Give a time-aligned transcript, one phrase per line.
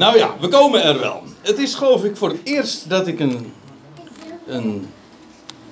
[0.00, 1.22] Nou ja, we komen er wel.
[1.40, 3.52] Het is geloof ik voor het eerst dat ik een,
[4.46, 4.86] een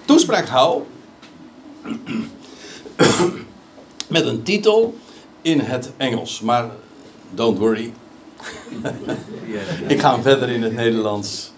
[0.05, 0.83] toespraak hou
[4.09, 4.97] met een titel
[5.43, 6.41] in het Engels.
[6.41, 6.71] Maar
[7.35, 7.93] don't worry.
[9.87, 11.53] ik ga hem verder in het Nederlands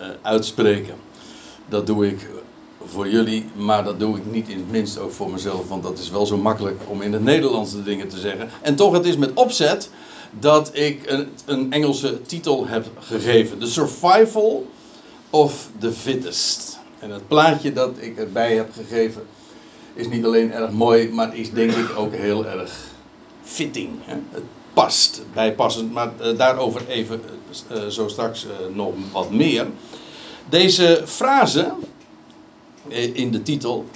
[0.00, 0.94] uh, uitspreken.
[1.68, 2.30] Dat doe ik
[2.84, 5.98] voor jullie, maar dat doe ik niet in het minst ook voor mezelf, want dat
[5.98, 8.48] is wel zo makkelijk om in het Nederlands de dingen te zeggen.
[8.62, 9.90] En toch, het is met opzet
[10.30, 14.66] dat ik een, een Engelse titel heb gegeven: The Survival
[15.30, 16.78] of the Fittest.
[16.98, 19.22] En het plaatje dat ik erbij heb gegeven
[19.94, 22.72] is niet alleen erg mooi, maar is denk ik ook heel erg
[23.42, 23.88] fitting.
[24.04, 24.14] Hè?
[24.30, 27.20] Het past, bijpassend, maar uh, daarover even
[27.72, 29.66] uh, zo straks nog wat meer.
[30.48, 31.72] Deze frase
[33.12, 33.86] in de titel,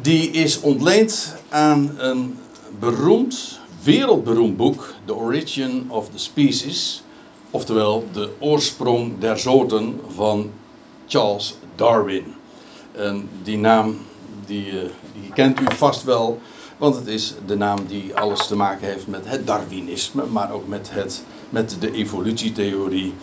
[0.00, 2.38] die is ontleend aan een
[2.78, 7.02] beroemd, wereldberoemd boek, The Origin of the Species,
[7.50, 10.50] oftewel de oorsprong der soorten van
[11.06, 12.34] Charles Darwin.
[13.42, 13.96] Die naam
[14.46, 14.70] die,
[15.12, 16.40] die kent u vast wel,
[16.76, 20.66] want het is de naam die alles te maken heeft met het Darwinisme, maar ook
[20.66, 23.14] met, het, met de evolutietheorie.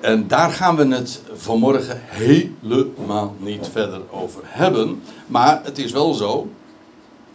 [0.00, 5.02] En daar gaan we het vanmorgen helemaal niet verder over hebben.
[5.26, 6.48] Maar het is wel zo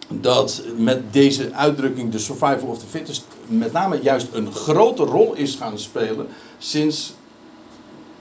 [0.08, 5.34] dat met deze uitdrukking de survival of the fittest met name juist een grote rol
[5.34, 7.14] is gaan spelen sinds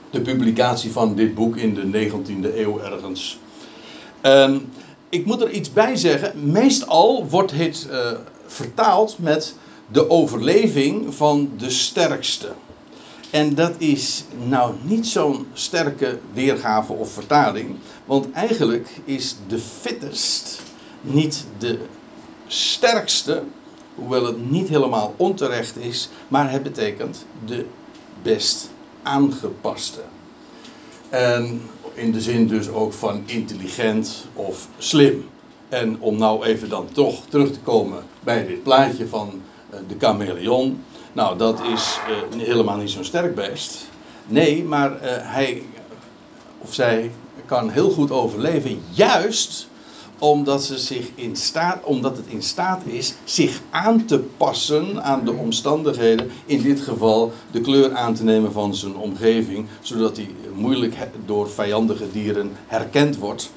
[0.09, 3.39] de publicatie van dit boek in de 19e eeuw ergens.
[4.21, 4.69] En
[5.09, 6.51] ik moet er iets bij zeggen.
[6.51, 8.11] Meestal wordt het uh,
[8.45, 9.55] vertaald met
[9.91, 12.51] de overleving van de sterkste.
[13.29, 17.75] En dat is nou niet zo'n sterke weergave of vertaling.
[18.05, 20.61] Want eigenlijk is de fittest
[21.05, 21.79] niet de
[22.47, 23.43] sterkste.
[23.95, 26.09] Hoewel het niet helemaal onterecht is.
[26.27, 27.65] Maar het betekent de
[28.21, 28.69] best
[29.03, 30.01] aangepaste.
[31.09, 31.61] En
[31.93, 35.29] in de zin dus ook van intelligent of slim.
[35.69, 39.95] En om nou even dan toch terug te komen bij dit plaatje van eh, de
[39.99, 40.83] chameleon.
[41.13, 43.87] Nou, dat is uh, helemaal niet zo'n sterk beest.
[44.27, 45.63] Nee, maar uh, hij
[46.57, 47.11] of zij
[47.45, 49.67] kan heel goed overleven, juist
[50.19, 55.25] omdat, ze zich in staat, omdat het in staat is zich aan te passen aan
[55.25, 56.31] de omstandigheden.
[56.45, 60.95] In dit geval de kleur aan te nemen van zijn omgeving, zodat hij moeilijk
[61.25, 63.51] door vijandige dieren herkend wordt.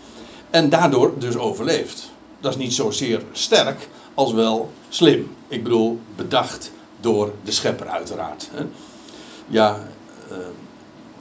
[0.51, 2.11] En daardoor dus overleeft.
[2.41, 5.31] Dat is niet zozeer sterk als wel slim.
[5.49, 6.71] Ik bedoel, bedacht
[7.01, 8.51] door de schepper uiteraard.
[9.47, 9.79] Ja,
[10.31, 10.37] uh,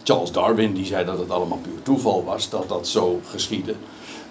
[0.03, 3.75] Charles Darwin die zei dat het allemaal puur toeval was dat dat zo geschiedde.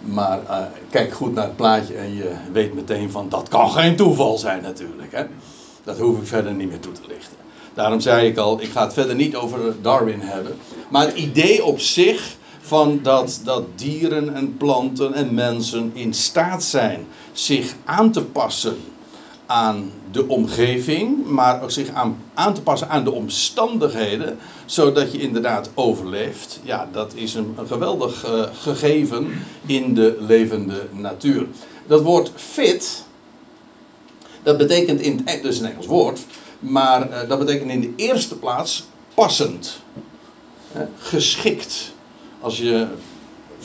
[0.01, 0.59] Maar uh,
[0.91, 4.63] kijk goed naar het plaatje en je weet meteen van dat kan geen toeval zijn
[4.63, 5.13] natuurlijk.
[5.13, 5.25] Hè?
[5.85, 7.37] Dat hoef ik verder niet meer toe te lichten.
[7.75, 10.57] Daarom zei ik al, ik ga het verder niet over Darwin hebben.
[10.89, 16.63] Maar het idee op zich van dat, dat dieren en planten en mensen in staat
[16.63, 18.77] zijn zich aan te passen
[19.47, 25.21] aan de omgeving, maar ook zich aan, aan te passen aan de omstandigheden, zodat je
[25.21, 26.61] inderdaad overleeft.
[26.63, 29.29] Ja, dat is een, een geweldig uh, gegeven
[29.67, 31.47] in de levende natuur.
[31.87, 33.05] Dat woord fit,
[34.43, 36.21] dat betekent in het dus een Engels woord,
[36.59, 39.81] maar uh, dat betekent in de eerste plaats passend,
[40.77, 41.93] uh, geschikt.
[42.41, 42.87] Als je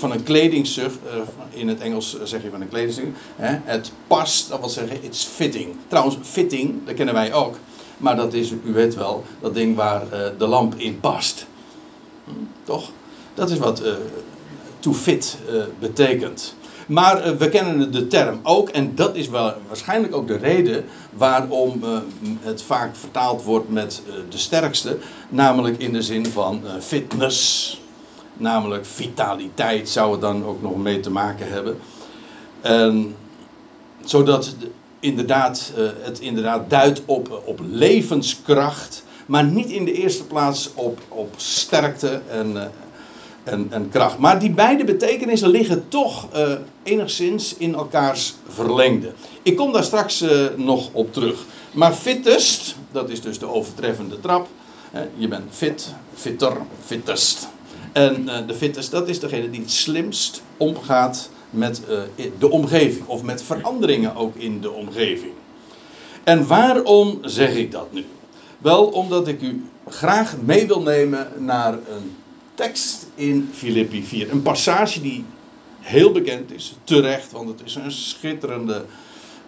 [0.02, 4.50] van een kledingstuk, uh, in het Engels zeg je van een kledingstuk, hè, het past,
[4.50, 5.76] dat wil zeggen, it's fitting.
[5.88, 7.56] Trouwens, fitting, dat kennen wij ook,
[7.98, 11.46] maar dat is, u weet wel, dat ding waar uh, de lamp in past.
[12.26, 12.32] Hm,
[12.64, 12.92] toch?
[13.34, 13.82] Dat is wat
[14.80, 15.38] to fit
[15.80, 16.56] betekent.
[16.88, 21.84] Maar we kennen de term ook, en dat is wel waarschijnlijk ook de reden waarom
[22.42, 24.98] het vaak vertaald wordt met de sterkste,
[25.30, 27.81] namelijk in de zin van fitness
[28.41, 31.78] namelijk vitaliteit zou het dan ook nog mee te maken hebben.
[32.62, 33.16] En,
[34.03, 34.56] zodat
[35.00, 41.00] inderdaad, uh, het inderdaad duidt op, op levenskracht, maar niet in de eerste plaats op,
[41.07, 42.64] op sterkte en, uh,
[43.43, 44.17] en, en kracht.
[44.17, 46.53] Maar die beide betekenissen liggen toch uh,
[46.84, 49.11] enigszins in elkaars verlengde.
[49.41, 50.23] Ik kom daar straks
[50.55, 51.46] nog op terug.
[51.72, 54.47] Maar fittest, dat is dus de overtreffende trap.
[55.16, 57.47] je bent fit, fitter, fittest.
[57.91, 63.08] En uh, de fittest, dat is degene die het slimst omgaat met uh, de omgeving.
[63.08, 65.32] Of met veranderingen ook in de omgeving.
[66.23, 68.05] En waarom zeg ik dat nu?
[68.58, 72.16] Wel omdat ik u graag mee wil nemen naar een
[72.53, 74.32] tekst in Filippi 4.
[74.32, 75.26] Een passage die
[75.79, 78.85] heel bekend is, terecht, want het is een schitterende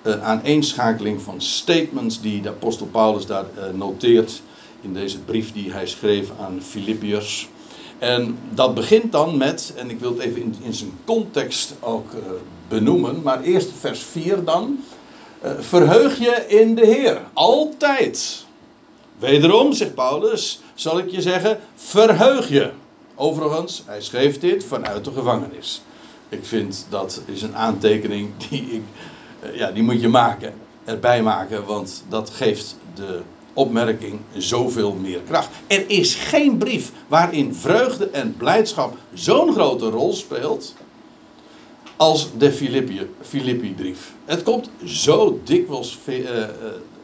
[0.03, 4.41] uh, aaneenschakeling van statements die de apostel Paulus daar noteert
[4.81, 7.49] in deze brief die hij schreef aan Filippiërs.
[7.99, 12.19] En dat begint dan met, en ik wil het even in, zijn context ook uh,
[12.67, 14.83] benoemen, maar eerst vers 4 dan.
[15.43, 18.45] Uh, verheug je in de Heer, altijd.
[19.19, 22.71] Wederom, zegt Paulus, zal ik je zeggen, verheug je.
[23.15, 25.81] Overigens, hij schreef dit vanuit de gevangenis.
[26.29, 28.83] Ik vind dat is een aantekening die ik,
[29.43, 30.53] uh, ja, die moet je maken,
[30.83, 33.21] erbij maken, want dat geeft de
[33.53, 35.49] opmerking zoveel meer kracht.
[35.67, 40.73] Er is geen brief waarin vreugde en blijdschap zo'n grote rol speelt
[41.95, 42.51] als de
[43.21, 44.13] Filippi-brief.
[44.25, 46.45] Het komt zo dikwijls uh, uh,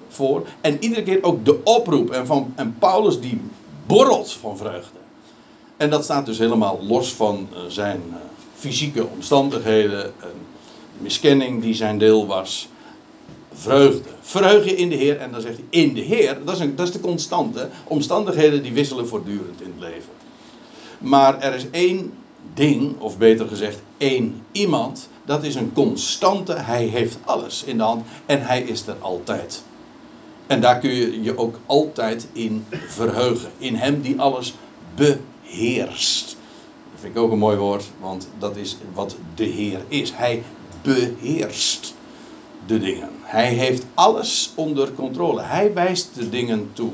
[0.07, 0.47] voor.
[0.61, 2.11] En iedere keer ook de oproep.
[2.11, 3.41] En, van, en Paulus die
[3.85, 4.97] borrelt van vreugde.
[5.77, 8.01] En dat staat dus helemaal los van uh, zijn
[8.55, 10.05] fysieke omstandigheden.
[10.05, 10.39] Een
[10.97, 12.67] miskenning die zijn deel was
[13.59, 14.09] vreugde.
[14.21, 15.17] Verheug je in de Heer.
[15.17, 16.37] En dan zegt hij in de Heer.
[16.45, 17.69] Dat is, een, dat is de constante.
[17.83, 20.11] Omstandigheden die wisselen voortdurend in het leven.
[20.99, 22.13] Maar er is één
[22.53, 25.09] ding, of beter gezegd één iemand.
[25.25, 26.53] Dat is een constante.
[26.53, 28.05] Hij heeft alles in de hand.
[28.25, 29.63] En hij is er altijd.
[30.47, 33.49] En daar kun je je ook altijd in verheugen.
[33.57, 34.53] In hem die alles
[34.95, 36.37] beheerst.
[36.91, 37.89] Dat vind ik ook een mooi woord.
[37.99, 40.11] Want dat is wat de Heer is.
[40.15, 40.43] Hij
[40.81, 41.97] beheerst
[42.69, 43.09] de dingen.
[43.21, 45.41] Hij heeft alles onder controle.
[45.41, 46.91] Hij wijst de dingen toe.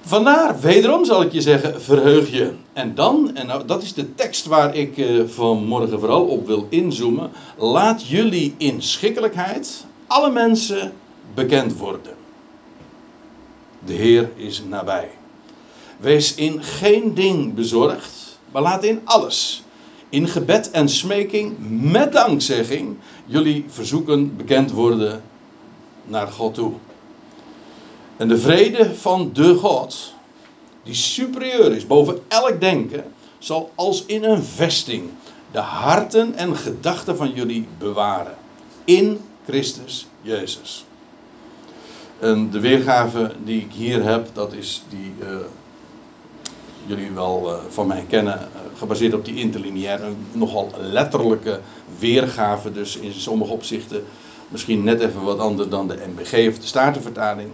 [0.00, 2.52] Vandaar, wederom zal ik je zeggen, verheug je.
[2.72, 6.66] En dan, en nou, dat is de tekst waar ik uh, vanmorgen vooral op wil
[6.68, 7.30] inzoomen.
[7.56, 10.92] Laat jullie inschikkelijkheid alle mensen
[11.34, 12.14] bekend worden.
[13.84, 15.10] De Heer is nabij.
[15.96, 19.62] Wees in geen ding bezorgd, maar laat in alles
[20.08, 21.56] in gebed en smeking
[21.90, 22.96] met dankzegging
[23.26, 25.22] jullie verzoeken bekend worden
[26.04, 26.72] naar God toe.
[28.16, 30.14] En de vrede van de God,
[30.82, 33.04] die superieur is boven elk denken,
[33.38, 35.10] zal als in een vesting
[35.50, 38.36] de harten en gedachten van jullie bewaren.
[38.84, 40.84] In Christus Jezus.
[42.18, 45.36] En de weergave die ik hier heb, dat is die uh,
[46.88, 50.02] jullie wel uh, van mij kennen, uh, gebaseerd op die interlineair.
[50.02, 51.60] Een nogal letterlijke
[51.98, 54.04] weergave, dus in sommige opzichten
[54.48, 57.50] misschien net even wat anders dan de MBG of de Statenvertaling.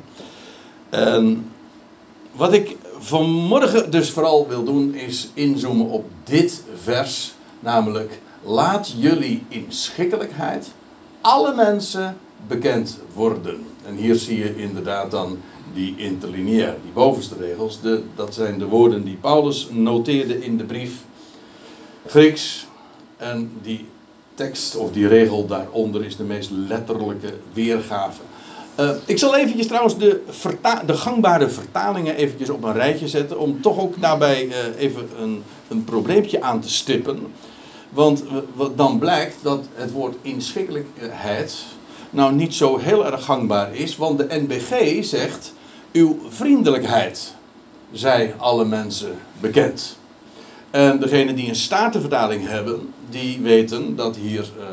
[0.90, 1.50] En
[2.32, 9.42] wat ik vanmorgen dus vooral wil doen, is inzoomen op dit vers, namelijk laat jullie
[9.48, 10.70] inschikkelijkheid
[11.20, 12.16] alle mensen
[12.46, 13.66] bekend worden.
[13.86, 15.38] En hier zie je inderdaad dan
[15.74, 17.80] die interlineair, die bovenste regels.
[17.80, 20.92] De, dat zijn de woorden die Paulus noteerde in de brief.
[22.06, 22.66] Grieks.
[23.16, 23.86] En die
[24.34, 28.20] tekst of die regel daaronder is de meest letterlijke weergave.
[28.80, 30.22] Uh, ik zal eventjes trouwens de,
[30.86, 33.38] de, gangbare vertalingen eventjes op een rijtje zetten.
[33.38, 37.26] Om toch ook daarbij uh, even een, een probleempje aan te stippen.
[37.90, 38.24] Want
[38.58, 41.64] uh, dan blijkt dat het woord inschikkelijkheid
[42.10, 43.96] nou niet zo heel erg gangbaar is.
[43.96, 45.52] Want de NBG zegt
[45.94, 47.34] uw vriendelijkheid
[47.92, 49.98] zij alle mensen bekend.
[50.70, 54.64] En degenen die een statenvertaling hebben, die weten dat hier uh,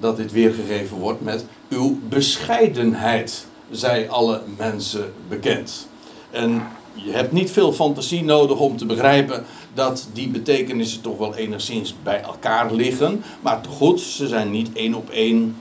[0.00, 5.88] dat dit weergegeven wordt met uw bescheidenheid zij alle mensen bekend.
[6.30, 6.62] En
[6.94, 9.44] je hebt niet veel fantasie nodig om te begrijpen
[9.74, 13.22] dat die betekenissen toch wel enigszins bij elkaar liggen.
[13.40, 15.56] Maar goed, ze zijn niet één op één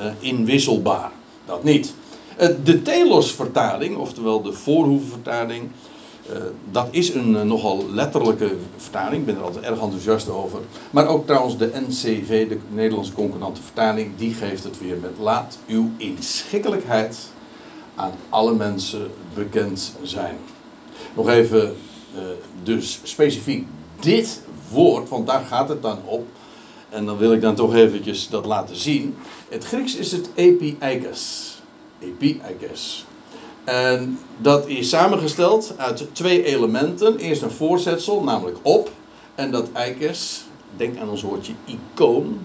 [0.00, 1.10] uh, inwisselbaar.
[1.44, 1.94] Dat niet.
[2.42, 5.70] Eh, de Telos-vertaling, oftewel de voorhoevenvertaling,
[6.30, 6.36] uh,
[6.70, 9.20] dat is een uh, nogal letterlijke vertaling.
[9.20, 10.60] Ik ben er altijd erg enthousiast over.
[10.90, 15.58] Maar ook trouwens de NCV, de Nederlandse concordante vertaling, die geeft het weer met laat
[15.66, 17.18] uw inschikkelijkheid
[17.94, 20.36] aan alle mensen bekend zijn.
[21.14, 21.76] Nog even
[22.62, 23.66] dus specifiek
[24.00, 26.26] dit woord, want daar gaat het dan op.
[26.88, 29.14] En dan wil ik dan toch eventjes dat laten zien.
[29.48, 31.51] Het Grieks is het epi-eikes
[32.02, 33.04] epi-eikes.
[33.64, 37.16] En dat is samengesteld uit twee elementen.
[37.16, 38.90] Eerst een voorzetsel, namelijk op.
[39.34, 40.44] En dat eikes,
[40.76, 42.38] denk aan ons woordje icoon,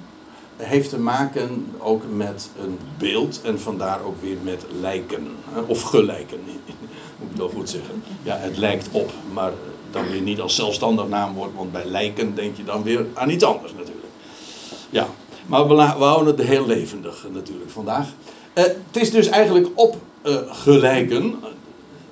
[0.58, 5.28] heeft te maken ook met een beeld en vandaar ook weer met lijken.
[5.68, 6.40] Of gelijken,
[7.20, 8.04] moet ik wel goed zeggen.
[8.24, 9.52] Ja, het lijkt op, maar
[9.92, 13.44] dan weer niet als zelfstandig naamwoord, want bij lijken denk je dan weer aan iets
[13.44, 14.06] anders natuurlijk.
[14.90, 15.08] Ja,
[15.46, 18.08] maar we houden het heel levendig natuurlijk vandaag.
[18.58, 21.24] Uh, het is dus eigenlijk opgelijken.
[21.26, 21.48] Uh,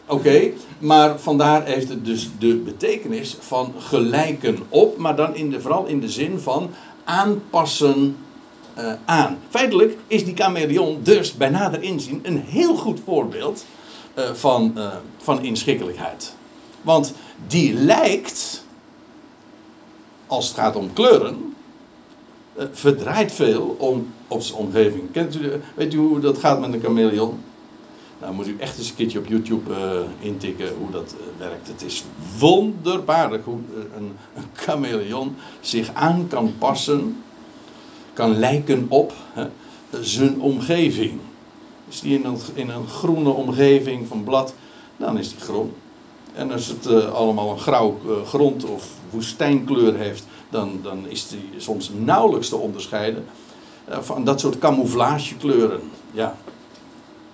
[0.07, 5.61] Oké, maar vandaar heeft het dus de betekenis van gelijken op, maar dan in de,
[5.61, 6.69] vooral in de zin van
[7.03, 8.17] aanpassen
[8.77, 9.37] uh, aan.
[9.49, 13.65] Feitelijk is die chameleon dus bij nader inzien een heel goed voorbeeld
[14.13, 14.77] eh, van,
[15.17, 16.35] van inschikkelijkheid.
[16.81, 17.13] Want
[17.47, 18.65] die lijkt,
[20.27, 21.54] als het gaat om kleuren,
[22.71, 25.11] verdraait veel om, op zijn omgeving.
[25.11, 27.39] Kent u, weet u hoe dat gaat met een chameleon?
[28.19, 29.71] Nou moet u echt eens een keertje op YouTube
[30.19, 31.67] intikken hoe dat werkt.
[31.67, 32.03] Het is
[32.39, 33.59] wonderbaarlijk hoe
[33.97, 37.23] een, een chameleon zich aan kan passen,
[38.13, 39.13] kan lijken op
[40.01, 41.19] zijn omgeving.
[41.89, 44.53] Is die in een, in een groene omgeving van blad,
[44.97, 45.73] dan is die groen.
[46.35, 51.27] En als het uh, allemaal een grauw uh, grond of woestijnkleur heeft, dan, dan is
[51.27, 53.25] die soms nauwelijks te onderscheiden.
[53.89, 55.81] Uh, van dat soort camouflagekleuren.
[56.11, 56.35] Ja.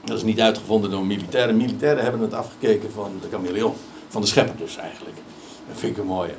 [0.03, 1.58] Dat is niet uitgevonden door militairen.
[1.58, 3.74] Militairen hebben het afgekeken van de chameleon.
[4.08, 5.15] Van de schepper dus eigenlijk.
[5.67, 6.36] Dat vind ik een mooie.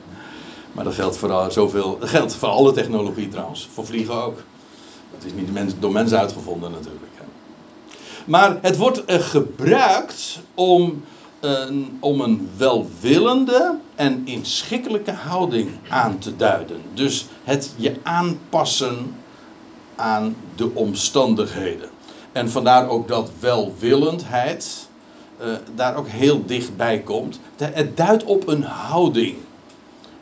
[0.72, 3.68] Maar dat geldt voor, zoveel, dat geldt voor alle technologie trouwens.
[3.72, 4.42] Voor vliegen ook.
[5.14, 7.12] Dat is niet door mensen uitgevonden natuurlijk.
[8.24, 11.02] Maar het wordt gebruikt om,
[11.44, 11.50] uh,
[12.00, 16.80] om een welwillende en inschikkelijke houding aan te duiden.
[16.94, 19.14] Dus het je aanpassen
[19.96, 21.88] aan de omstandigheden.
[22.32, 24.88] En vandaar ook dat welwillendheid
[25.40, 27.40] uh, daar ook heel dichtbij komt.
[27.56, 29.36] Het duidt op een houding.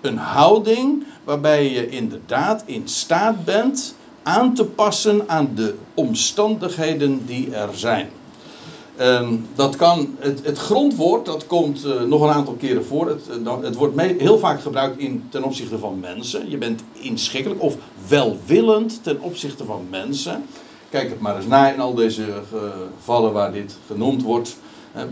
[0.01, 7.55] Een houding waarbij je inderdaad in staat bent aan te passen aan de omstandigheden die
[7.55, 8.09] er zijn.
[9.01, 13.09] Um, dat kan, het, het, grondwoord dat komt uh, nog een aantal keren voor.
[13.09, 16.51] Het, uh, het wordt mee, heel vaak gebruikt in, ten opzichte van mensen.
[16.51, 17.77] Je bent inschikkelijk of
[18.09, 20.45] welwillend ten opzichte van mensen.
[20.91, 24.57] Kijk het maar eens na in al deze gevallen waar dit genoemd wordt.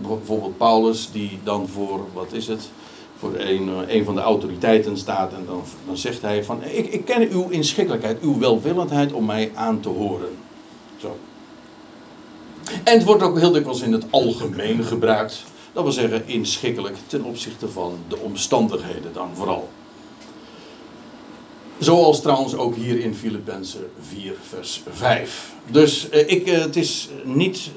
[0.02, 2.71] Bijvoorbeeld Paulus, die dan voor, wat is het?
[3.18, 6.87] voor een, eh, een van de autoriteiten staat en dan, dan zegt hij van ik,
[6.87, 10.37] ik ken uw inschikkelijkheid, uw welwillendheid om mij aan te horen.
[10.97, 11.16] Zo.
[12.84, 15.44] En het wordt ook heel dikwijls in het algemeen gebruikt.
[15.72, 19.68] Dat wil zeggen inschikkelijk ten opzichte van de omstandigheden dan vooral.
[21.78, 25.52] Zoals trouwens ook hier in Filippenzen 4 vers 5.
[25.70, 27.70] Dus eh, ik, eh, het is niet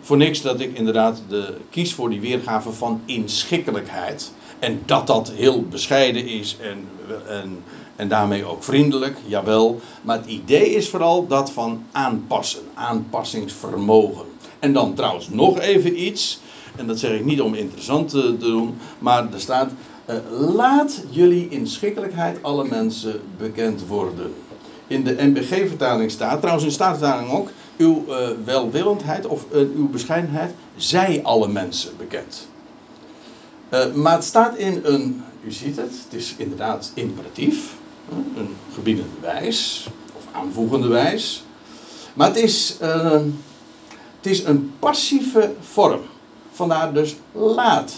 [0.00, 4.32] voor niks dat ik inderdaad de, kies voor die weergave van inschikkelijkheid.
[4.58, 6.88] En dat dat heel bescheiden is en,
[7.28, 7.62] en,
[8.00, 9.80] en daarmee ook vriendelijk, jawel.
[10.02, 14.24] Maar het idee is vooral dat van aanpassen, aanpassingsvermogen.
[14.58, 16.40] En dan trouwens nog even iets,
[16.76, 19.70] en dat zeg ik niet om interessant te doen, maar er staat:
[20.06, 20.16] uh,
[20.54, 24.34] laat jullie inschikkelijkheid alle mensen bekend worden.
[24.86, 30.54] In de NBG-vertaling staat, trouwens in de ook, uw uh, welwillendheid of uh, uw bescheidenheid,
[30.76, 32.48] zij alle mensen bekend.
[33.94, 37.74] Maar het staat in een, u ziet het, het is inderdaad imperatief,
[38.36, 41.44] een gebiedende wijs, of aanvoegende wijs.
[42.14, 43.12] Maar het is, uh,
[44.16, 46.00] het is een passieve vorm.
[46.52, 47.94] Vandaar dus laat.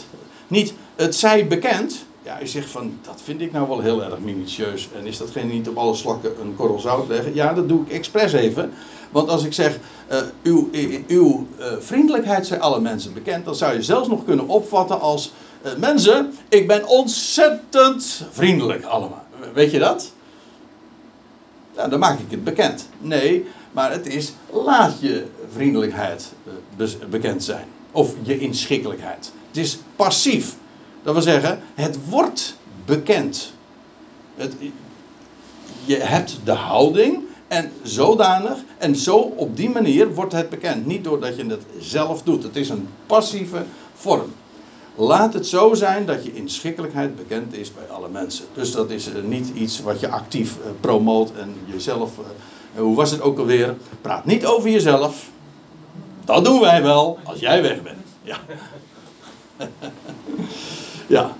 [0.49, 2.04] Niet het zij bekend.
[2.23, 4.88] Ja, u zegt van dat vind ik nou wel heel erg minutieus.
[4.99, 7.35] En is dat geen niet op alle slakken een korrel zout leggen?
[7.35, 8.73] Ja, dat doe ik expres even.
[9.11, 9.78] Want als ik zeg,
[10.11, 10.71] uh, uw,
[11.07, 15.33] uw uh, vriendelijkheid zijn alle mensen bekend, dan zou je zelfs nog kunnen opvatten als
[15.76, 19.25] mensen, ik ben ontzettend vriendelijk allemaal.
[19.54, 20.12] Weet je dat?
[21.76, 22.88] Nou, dan maak ik het bekend.
[22.99, 26.32] Nee, maar het is laat je vriendelijkheid
[27.11, 27.66] bekend zijn.
[27.92, 29.32] Of je inschikkelijkheid.
[29.49, 30.56] Het is passief.
[31.02, 33.52] Dat wil zeggen, het wordt bekend.
[34.34, 34.54] Het,
[35.84, 37.18] je hebt de houding
[37.49, 40.87] en zodanig en zo op die manier wordt het bekend.
[40.87, 42.42] Niet doordat je het zelf doet.
[42.42, 44.32] Het is een passieve vorm.
[44.94, 48.44] Laat het zo zijn dat je inschikkelijkheid bekend is bij alle mensen.
[48.54, 52.12] Dus dat is niet iets wat je actief promoot en jezelf.
[52.75, 53.76] hoe was het ook alweer?
[54.00, 55.28] Praat niet over jezelf.
[56.25, 57.99] Dat doen wij wel als jij weg bent.
[58.22, 58.38] Ja.
[61.06, 61.37] ja.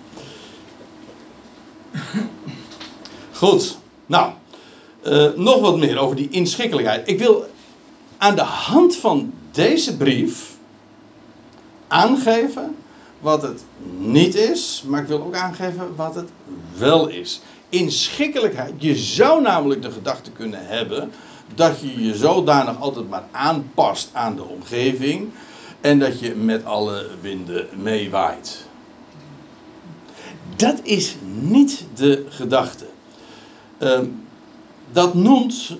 [3.32, 3.78] Goed.
[4.06, 4.32] Nou,
[5.37, 7.09] nog wat meer over die inschikkelijkheid.
[7.09, 7.47] Ik wil
[8.18, 10.56] aan de hand van deze brief
[11.88, 12.76] aangeven
[13.23, 13.64] wat het
[13.99, 16.29] niet is, maar ik wil ook aangeven wat het
[16.76, 17.41] wel is.
[17.69, 18.73] Inschikkelijkheid.
[18.76, 21.12] Je zou namelijk de gedachte kunnen hebben
[21.55, 25.31] dat je je zodanig altijd maar aanpast aan de omgeving
[25.81, 28.67] en dat je met alle winden meewaait.
[30.57, 32.87] Dat is niet de gedachte.
[33.79, 33.99] Uh,
[34.93, 35.76] dat noemt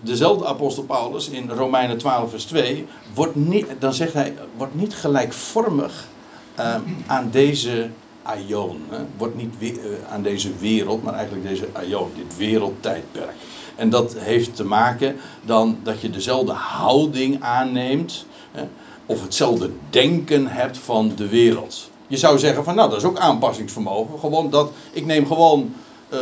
[0.00, 4.94] dezelfde apostel Paulus in Romeinen 12 vers 2, wordt niet, dan zegt hij, wordt niet
[4.94, 6.08] gelijkvormig
[6.58, 7.90] uh, aan deze
[8.22, 8.80] aion.
[8.88, 8.98] Hè?
[9.16, 13.34] Wordt niet we, uh, aan deze wereld, maar eigenlijk deze aion, dit wereldtijdperk.
[13.76, 18.26] En dat heeft te maken dan dat je dezelfde houding aanneemt.
[18.52, 18.64] Hè?
[19.06, 21.90] of hetzelfde denken hebt van de wereld.
[22.06, 24.18] Je zou zeggen van nou dat is ook aanpassingsvermogen.
[24.18, 25.74] Gewoon dat, ik neem gewoon
[26.12, 26.18] uh,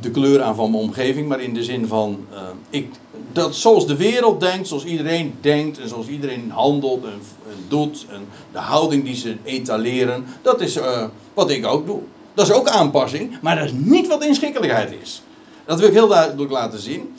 [0.00, 2.38] de kleur aan van mijn omgeving, maar in de zin van uh,
[2.70, 2.88] ik,
[3.32, 7.20] dat zoals de wereld denkt, zoals iedereen denkt en zoals iedereen handelt en
[7.68, 11.04] doet en de houding die ze etaleren, dat is uh,
[11.34, 12.00] wat ik ook doe.
[12.34, 15.22] Dat is ook aanpassing, maar dat is niet wat inschikkelijkheid is.
[15.64, 17.14] Dat wil ik heel duidelijk laten zien.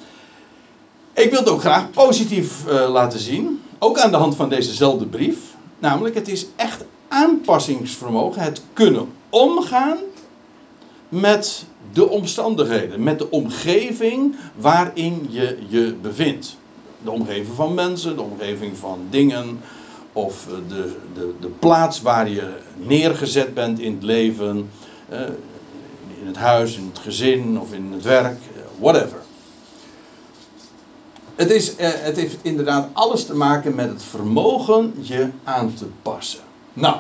[1.14, 5.06] Ik wil het ook graag positief uh, laten zien, ook aan de hand van dezezelfde
[5.06, 5.38] brief.
[5.80, 9.98] Namelijk, het is echt aanpassingsvermogen, het kunnen omgaan
[11.10, 16.58] met de omstandigheden, met de omgeving waarin je je bevindt.
[17.04, 19.60] De omgeving van mensen, de omgeving van dingen,
[20.18, 24.70] of de, de, de plaats waar je neergezet bent in het leven,
[25.10, 25.20] eh,
[26.20, 28.38] in het huis, in het gezin of in het werk,
[28.80, 29.22] whatever.
[31.36, 35.86] Het, is, eh, het heeft inderdaad alles te maken met het vermogen je aan te
[36.02, 36.40] passen.
[36.74, 36.96] Nou.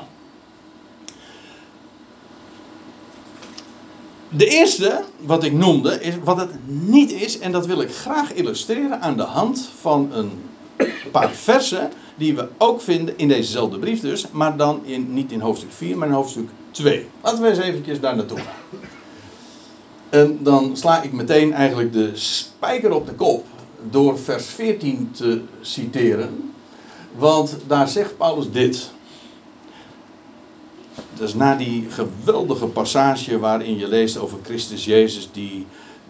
[4.29, 8.33] De eerste, wat ik noemde, is wat het niet is, en dat wil ik graag
[8.33, 10.31] illustreren aan de hand van een
[11.12, 15.39] paar versen die we ook vinden in dezezelfde brief dus, maar dan in, niet in
[15.39, 17.07] hoofdstuk 4, maar in hoofdstuk 2.
[17.22, 18.79] Laten we eens eventjes daar naartoe gaan.
[20.10, 23.46] En dan sla ik meteen eigenlijk de spijker op de kop
[23.89, 26.53] door vers 14 te citeren.
[27.15, 28.89] Want daar zegt Paulus dit.
[31.13, 35.65] Dus na die geweldige passage waarin je leest over Christus Jezus die,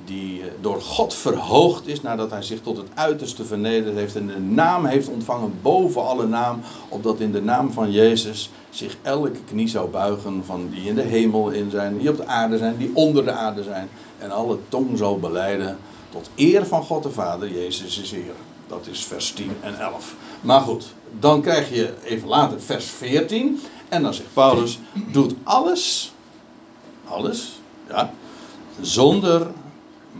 [0.07, 4.27] die eh, door God verhoogd is nadat hij zich tot het uiterste vernederd heeft en
[4.27, 9.39] de naam heeft ontvangen boven alle naam, opdat in de naam van Jezus zich elke
[9.45, 12.77] knie zou buigen van die in de hemel in zijn, die op de aarde zijn,
[12.77, 15.77] die onder de aarde zijn en alle tong zal beleiden
[16.09, 18.33] tot eer van God de Vader, Jezus is Heer.
[18.67, 20.15] Dat is vers 10 en 11.
[20.41, 20.85] Maar goed,
[21.19, 23.59] dan krijg je even later vers 14.
[23.89, 24.79] En dan zegt Paulus:
[25.11, 26.11] doet alles,
[27.05, 27.59] alles,
[27.89, 28.11] ja,
[28.81, 29.47] zonder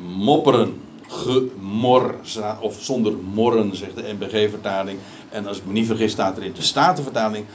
[0.02, 2.16] mopperen, gemor,
[2.62, 5.00] of zonder morren, zegt de NBG-vertaling.
[5.30, 7.46] En als ik me niet vergis, staat er in de Statenvertaling,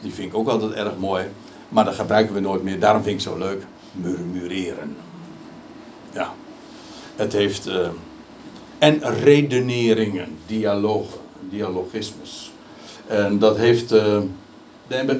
[0.00, 1.24] die vind ik ook altijd erg mooi,
[1.68, 4.96] maar dat gebruiken we nooit meer, daarom vind ik het zo leuk, murmureren.
[6.12, 6.34] Ja,
[7.16, 7.68] het heeft.
[7.68, 7.88] Uh,
[8.78, 11.20] en redeneringen, dialogen,
[11.50, 12.52] dialogismes.
[13.06, 13.92] En dat heeft.
[13.92, 14.18] Uh,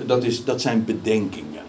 [0.06, 1.62] dat, is, dat zijn bedenkingen.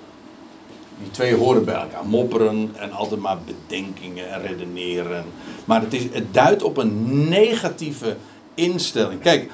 [1.01, 2.05] Die twee horen bij elkaar.
[2.05, 5.25] Mopperen en altijd maar bedenkingen en redeneren.
[5.65, 8.17] Maar het, is, het duidt op een negatieve
[8.53, 9.21] instelling.
[9.21, 9.51] Kijk,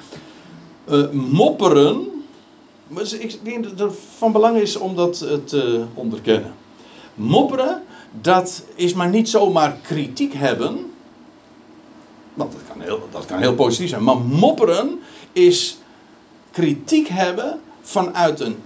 [0.88, 2.06] uh, mopperen.
[3.18, 6.52] Ik denk dat het van belang is om dat te onderkennen.
[7.14, 10.90] Mopperen dat is maar niet zomaar kritiek hebben.
[12.34, 14.04] Want dat kan heel, dat kan heel positief zijn.
[14.04, 15.00] Maar mopperen
[15.32, 15.78] is
[16.50, 18.56] kritiek hebben vanuit een,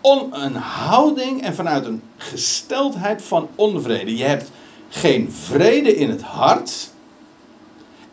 [0.00, 4.16] on, een houding en vanuit een gesteldheid van onvrede.
[4.16, 4.50] Je hebt
[4.88, 6.90] geen vrede in het hart.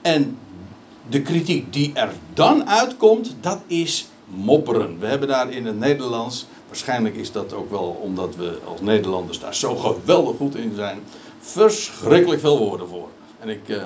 [0.02, 0.38] En
[1.10, 5.00] de kritiek die er dan uitkomt, dat is mopperen.
[5.00, 9.40] We hebben daar in het Nederlands Waarschijnlijk is dat ook wel omdat we als Nederlanders
[9.40, 11.00] daar zo geweldig goed in zijn.
[11.40, 13.08] Verschrikkelijk veel woorden voor.
[13.40, 13.84] En ik, uh,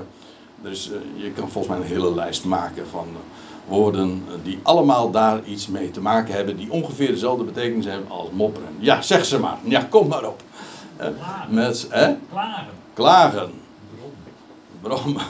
[0.61, 3.17] dus uh, je kan volgens mij een hele lijst maken van uh,
[3.67, 6.57] woorden die allemaal daar iets mee te maken hebben.
[6.57, 8.75] Die ongeveer dezelfde betekenis hebben als mopperen.
[8.79, 9.57] Ja, zeg ze maar.
[9.63, 10.43] Ja, kom maar op.
[10.97, 11.53] Klagen.
[11.53, 12.15] Met, hè?
[12.31, 12.67] Klagen.
[12.93, 13.51] Klagen.
[14.81, 15.21] Brommen.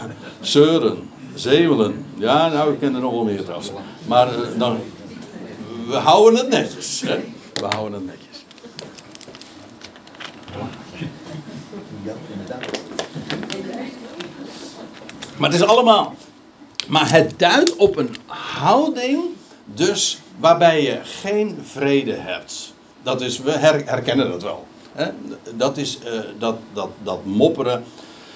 [0.42, 1.10] Zeuren.
[1.36, 2.06] Zemelen.
[2.16, 3.72] Ja, nou, ik ken er nog wel meer trouwens.
[4.08, 4.78] Maar dan,
[5.88, 7.02] we houden het netjes.
[7.02, 7.20] Hè?
[7.54, 8.46] We houden het netjes.
[12.04, 12.80] Ja, inderdaad.
[15.38, 16.16] Maar het is allemaal.
[16.92, 18.16] Maar het duidt op een
[18.60, 19.24] houding,
[19.66, 22.74] dus waarbij je geen vrede hebt.
[23.04, 24.66] Dat is, we herkennen dat wel.
[24.92, 25.10] Hè?
[25.56, 27.84] Dat is uh, dat, dat, dat mopperen.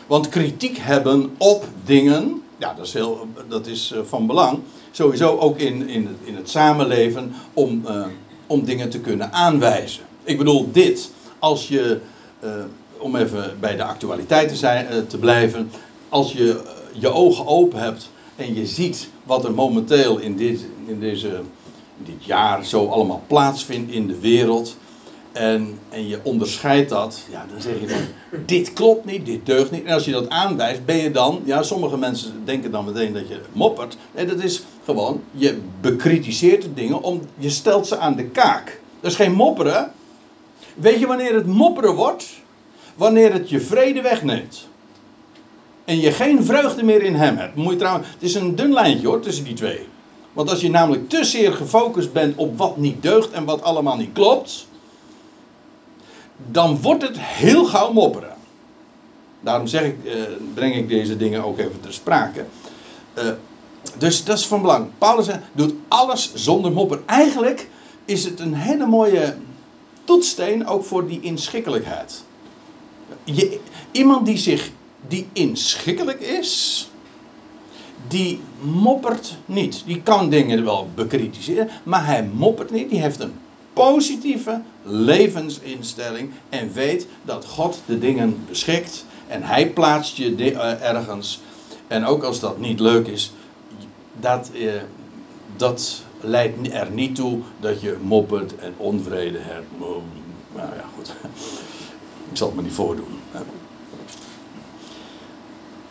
[0.07, 4.59] Want kritiek hebben op dingen, ja, dat is, heel, dat is uh, van belang.
[4.91, 7.83] Sowieso ook in, in, het, in het samenleven om.
[7.87, 8.05] Uh,
[8.47, 10.03] om dingen te kunnen aanwijzen.
[10.23, 11.99] Ik bedoel dit, als je,
[12.97, 15.71] om even bij de actualiteit te, zijn, te blijven,
[16.09, 16.61] als je
[16.93, 21.41] je ogen open hebt en je ziet wat er momenteel in dit, in deze,
[21.97, 24.77] dit jaar zo allemaal plaatsvindt in de wereld.
[25.31, 28.01] En, en je onderscheidt dat, ja, dan zeg je van,
[28.45, 29.83] dit klopt niet, dit deugt niet.
[29.83, 33.27] En als je dat aanwijst, ben je dan, ja, sommige mensen denken dan meteen dat
[33.27, 33.97] je moppert.
[34.11, 38.79] Nee, dat is gewoon, je bekritiseert de dingen, om, je stelt ze aan de kaak.
[38.99, 39.91] Dat is geen mopperen.
[40.75, 42.25] Weet je wanneer het mopperen wordt?
[42.95, 44.67] Wanneer het je vrede wegneemt.
[45.85, 47.55] En je geen vreugde meer in hem hebt.
[47.55, 49.87] Moet je trouwens, het is een dun lijntje hoor, tussen die twee.
[50.33, 53.97] Want als je namelijk te zeer gefocust bent op wat niet deugt en wat allemaal
[53.97, 54.67] niet klopt,
[56.51, 58.33] dan wordt het heel gauw mopperen.
[59.39, 60.13] Daarom zeg ik, eh,
[60.53, 62.45] breng ik deze dingen ook even ter sprake.
[63.13, 63.29] Eh,
[63.97, 64.87] dus dat is van belang.
[64.97, 66.99] Paulus doet alles zonder mopper.
[67.05, 67.69] Eigenlijk
[68.05, 69.35] is het een hele mooie
[70.03, 72.23] toetssteen ook voor die inschikkelijkheid.
[73.23, 73.59] Je,
[73.91, 74.71] iemand die zich
[75.07, 76.87] die inschikkelijk is,
[78.07, 79.83] die moppert niet.
[79.85, 82.89] Die kan dingen wel bekritiseren, maar hij moppert niet.
[82.89, 83.33] Die heeft een
[83.73, 91.41] positieve levensinstelling en weet dat God de dingen beschikt en hij plaatst je eh, ergens.
[91.87, 93.31] En ook als dat niet leuk is,
[94.19, 94.71] dat, eh,
[95.55, 99.67] dat leidt er niet toe dat je moppert en onvrede hebt.
[99.79, 101.13] Nou ja, goed.
[102.31, 103.19] Ik zal het me niet voordoen.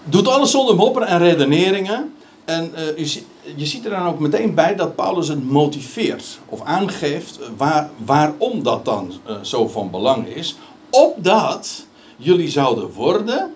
[0.05, 2.14] Doet alles zonder mopperen en redeneringen.
[2.45, 3.23] En je,
[3.57, 7.90] je, ziet er dan ook meteen bij dat Paulus het motiveert of aangeeft eh, waar,
[8.05, 10.57] waarom dat dan uh, zo van belang is.
[10.90, 11.87] Opdat
[12.17, 13.55] jullie zouden worden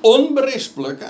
[0.00, 1.08] onberispelijke.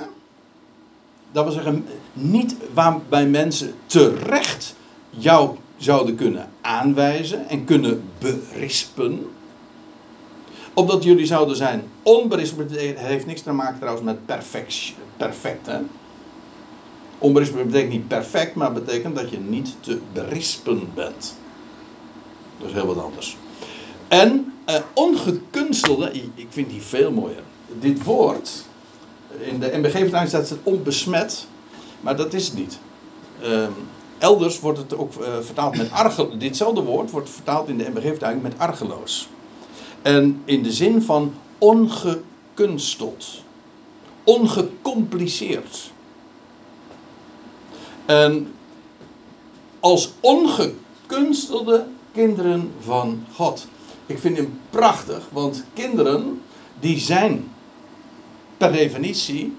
[1.32, 4.74] Dat wil zeggen, niet waarbij mensen terecht
[5.10, 9.30] jou zouden kunnen aanwijzen en kunnen berispen
[10.76, 12.70] opdat jullie zouden zijn onberispelijk.
[12.98, 14.92] Heeft niks te maken trouwens met perfect.
[15.16, 15.68] perfect?
[17.18, 21.34] Onberispelijk betekent niet perfect, maar betekent dat je niet te berispen bent.
[22.58, 23.36] Dat is heel wat anders.
[24.08, 27.42] En uh, ongekunstelde, ik vind die veel mooier.
[27.80, 28.64] Dit woord,
[29.38, 31.46] in de MBG-vertaling staat het onbesmet,
[32.00, 32.78] maar dat is het niet.
[33.42, 33.66] Uh,
[34.18, 36.38] elders wordt het ook uh, vertaald met argeloos.
[36.38, 39.28] Ditzelfde woord wordt vertaald in de MBG-vertaling met argeloos.
[40.06, 43.42] En in de zin van ongekunsteld.
[44.24, 45.92] Ongecompliceerd.
[48.04, 48.52] En
[49.80, 53.66] als ongekunstelde kinderen van God.
[54.06, 56.42] Ik vind hem prachtig, want kinderen
[56.80, 57.48] die zijn
[58.56, 59.56] per definitie,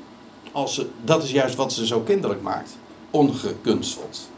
[0.51, 2.77] als ze, dat is juist wat ze zo kinderlijk maakt,
[3.09, 4.29] ongekunsteld.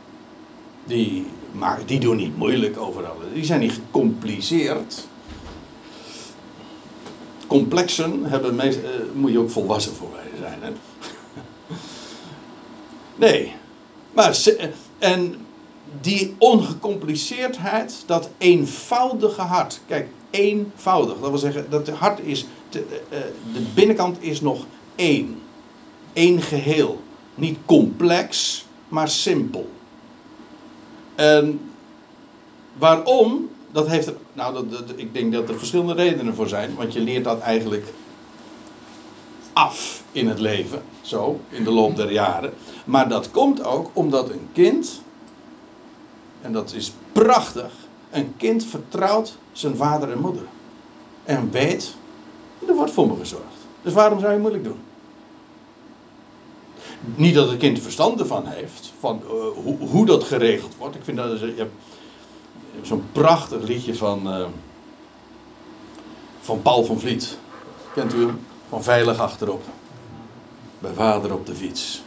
[0.85, 3.15] Die, maar die doen niet moeilijk overal.
[3.33, 5.07] Die zijn niet gecompliceerd
[7.49, 8.83] complexen hebben meest, uh,
[9.13, 10.09] moet je ook volwassen voor
[10.39, 10.59] zijn.
[10.61, 10.71] Hè?
[13.25, 13.53] nee.
[14.13, 14.37] Maar,
[14.97, 15.35] en
[16.01, 19.81] die ongecompliceerdheid, dat eenvoudige hart.
[19.87, 21.19] Kijk, eenvoudig.
[21.19, 23.19] Dat wil zeggen, dat het hart is, te, uh,
[23.53, 25.41] de binnenkant is nog één.
[26.13, 27.01] Eén geheel.
[27.35, 29.69] Niet complex, maar simpel.
[31.15, 31.59] En
[32.77, 33.49] waarom?
[33.71, 36.99] Dat heeft er, nou, dat, ik denk dat er verschillende redenen voor zijn, want je
[36.99, 37.93] leert dat eigenlijk
[39.53, 42.53] af in het leven, zo, in de loop der jaren.
[42.85, 45.01] Maar dat komt ook omdat een kind,
[46.41, 47.71] en dat is prachtig,
[48.11, 50.43] een kind vertrouwt zijn vader en moeder.
[51.23, 51.95] En weet,
[52.67, 53.45] er wordt voor me gezorgd.
[53.81, 54.79] Dus waarom zou je moeilijk doen?
[57.15, 59.29] Niet dat het kind er verstand ervan heeft, van uh,
[59.63, 60.95] hoe, hoe dat geregeld wordt.
[60.95, 61.71] Ik vind dat, je hebt,
[62.81, 64.45] zo'n prachtig liedje van, uh,
[66.39, 67.37] van Paul van Vliet.
[67.93, 68.39] Kent u hem?
[68.69, 69.63] Van Veilig achterop.
[70.79, 72.01] Bij vader op de fiets.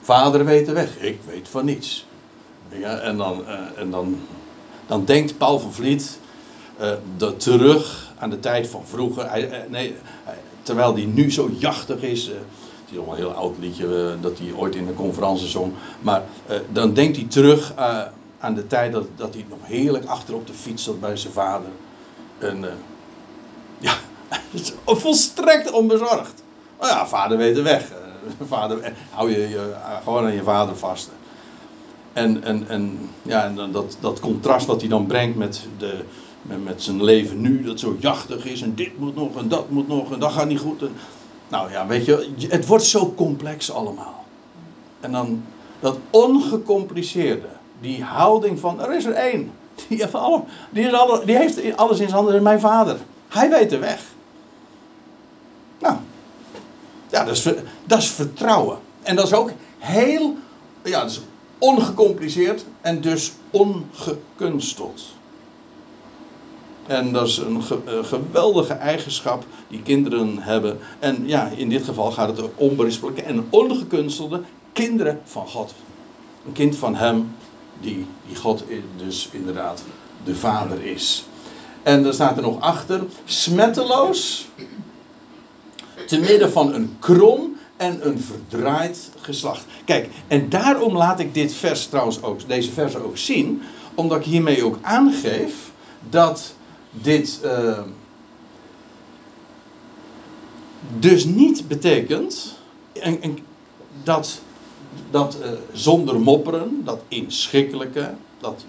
[0.00, 2.06] Vader weet de weg, ik weet van niets.
[2.68, 4.20] Ja, en dan, uh, en dan,
[4.86, 6.18] dan denkt Paul van Vliet
[6.80, 9.30] uh, dat terug aan de tijd van vroeger.
[9.30, 12.26] Hij, nee, hij, terwijl hij nu zo jachtig is.
[12.26, 12.36] het
[12.90, 15.72] is nog een heel oud liedje dat hij ooit in de conferentie zong.
[16.00, 16.22] Maar
[16.72, 17.74] dan denkt hij terug
[18.42, 21.32] aan de tijd dat, dat hij nog heerlijk achter op de fiets zat bij zijn
[21.32, 21.68] vader.
[22.38, 22.68] En uh,
[23.86, 23.94] ja,
[24.86, 26.42] volstrekt onbezorgd.
[26.76, 27.90] Oh ja, vader weet de weg.
[27.90, 31.10] Uh, vader, eh, hou je, je gewoon aan je vader vast.
[32.12, 36.04] En, en, en, ja, en dat, dat contrast wat hij dan brengt met, de,
[36.42, 39.70] met, met zijn leven nu, dat zo jachtig is en dit moet nog en dat
[39.70, 40.82] moet nog en dat gaat niet goed.
[40.82, 40.92] En,
[41.48, 44.24] nou ja, weet je, het wordt zo complex allemaal.
[45.00, 45.44] En dan
[45.80, 47.48] dat ongecompliceerde
[47.82, 49.52] die houding van, er is er één.
[49.88, 52.96] Die heeft, alle, die, is die heeft alles in zijn handen, is mijn vader.
[53.28, 54.00] Hij weet de weg.
[55.78, 55.96] Nou,
[57.10, 57.48] ja, dat is,
[57.84, 58.78] dat is vertrouwen.
[59.02, 60.36] En dat is ook heel,
[60.82, 61.20] ja, dat is
[61.58, 65.02] ongecompliceerd en dus ongekunsteld.
[66.86, 70.78] En dat is een, een, geweldige eigenschap die kinderen hebben.
[70.98, 74.40] En ja, in dit geval gaat het om onberispelijke en ongekunstelde
[74.72, 75.74] kinderen van God.
[76.46, 77.34] Een kind van Hem
[77.82, 78.64] die, die God
[78.96, 79.82] dus inderdaad
[80.24, 81.24] de Vader is.
[81.82, 84.48] En dan staat er nog achter, smetteloos,
[86.06, 89.64] te midden van een krom en een verdraaid geslacht.
[89.84, 93.62] Kijk, en daarom laat ik dit vers trouwens ook, deze vers ook zien,
[93.94, 95.54] omdat ik hiermee ook aangeef
[96.10, 96.54] dat
[96.90, 97.78] dit uh,
[100.98, 102.58] dus niet betekent
[102.92, 103.38] en, en,
[104.02, 104.40] dat,
[105.10, 108.64] dat uh, zonder mopperen, dat inschikkelijke, dat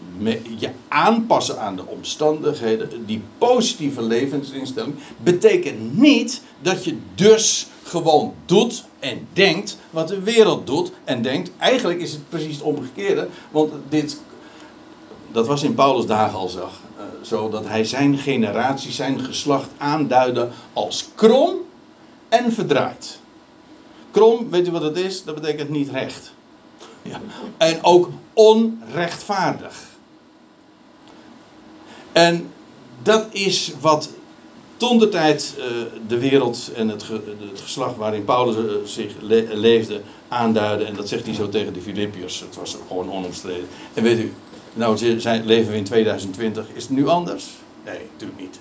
[0.57, 8.83] je aanpassen aan de omstandigheden, die positieve levensinstelling, betekent niet dat je dus gewoon doet
[8.99, 11.51] en denkt wat de wereld doet en denkt.
[11.57, 14.21] Eigenlijk is het precies het omgekeerde, want dit,
[15.31, 19.69] dat was in Paulus' dagen al zag, uh, zo dat hij zijn generatie, zijn geslacht
[19.77, 21.55] aanduidde als krom
[22.29, 23.19] en verdraaid.
[24.13, 25.23] Krom, weet u wat het is?
[25.23, 26.34] Dat betekent niet recht.
[27.02, 27.21] Ja.
[27.58, 29.76] En ook onrechtvaardig.
[32.12, 32.52] En
[33.02, 34.10] dat is wat
[34.78, 35.65] de tijd uh,
[36.08, 37.13] de wereld en het, ge,
[37.52, 40.86] het, geslacht waarin Paulus uh, zich le leefde aanduidde.
[40.86, 42.39] En dat zegt hij zo tegen de Filippiërs.
[42.39, 43.67] Het was gewoon onomstreden.
[43.93, 44.34] En weet u,
[44.73, 46.65] nou zijn, leven we in 2020.
[46.73, 47.45] Is het nu anders?
[47.86, 48.60] Nee, natuurlijk niet.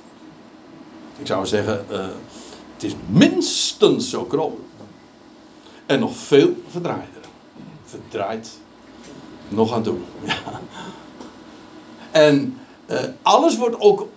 [1.18, 2.06] Ik zou zeggen, uh,
[2.74, 4.58] het is minstens zo krom.
[5.92, 7.22] En nog veel verdraaider.
[7.84, 8.58] Verdraaid.
[9.48, 10.04] Nog aan doen.
[10.24, 10.60] Ja.
[12.10, 12.58] En
[12.90, 14.08] uh, alles wordt ook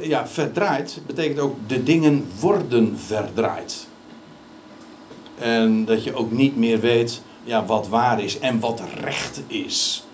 [0.00, 1.00] ja, verdraaid.
[1.06, 3.86] Betekent ook de dingen worden verdraaid.
[5.38, 10.04] En dat je ook niet meer weet ja, wat waar is en wat recht is.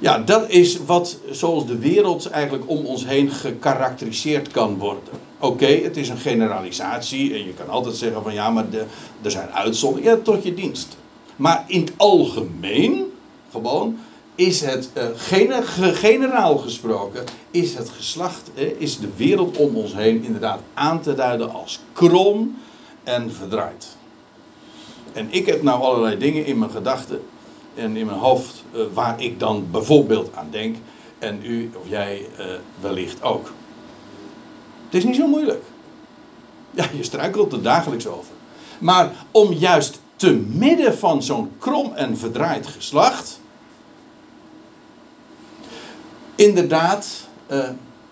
[0.00, 5.14] Ja, dat is wat zoals de wereld eigenlijk om ons heen gekarakteriseerd kan worden.
[5.38, 8.64] Oké, het is een generalisatie en je kan altijd zeggen van ja, maar
[9.22, 10.16] er zijn uitzonderingen.
[10.16, 10.96] Ja, tot je dienst.
[11.36, 13.12] Maar in het algemeen,
[13.50, 13.98] gewoon,
[14.34, 15.04] is het, uh,
[15.92, 21.52] generaal gesproken, is het geslacht, is de wereld om ons heen inderdaad aan te duiden
[21.52, 22.58] als krom
[23.04, 23.86] en verdraaid.
[25.12, 27.20] En ik heb nou allerlei dingen in mijn gedachten
[27.74, 30.76] en in mijn hoofd uh, waar ik dan bijvoorbeeld aan denk.
[31.18, 32.46] En u of jij uh,
[32.80, 33.52] wellicht ook.
[34.84, 35.62] Het is niet zo moeilijk.
[36.70, 38.32] Ja, je struikelt er dagelijks over.
[38.78, 43.40] Maar om juist te midden van zo'n krom en verdraaid geslacht.
[46.40, 47.68] inderdaad uh,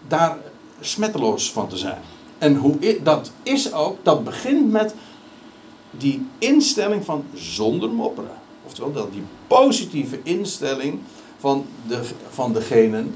[0.09, 0.39] daar
[0.81, 2.01] smetteloos van te zijn.
[2.39, 4.95] En hoe dat is ook, dat begint met
[5.91, 8.38] die instelling van zonder mopperen.
[8.69, 10.99] Oftewel, dat die positieve instelling
[11.39, 12.01] van, de,
[12.31, 13.15] van degenen.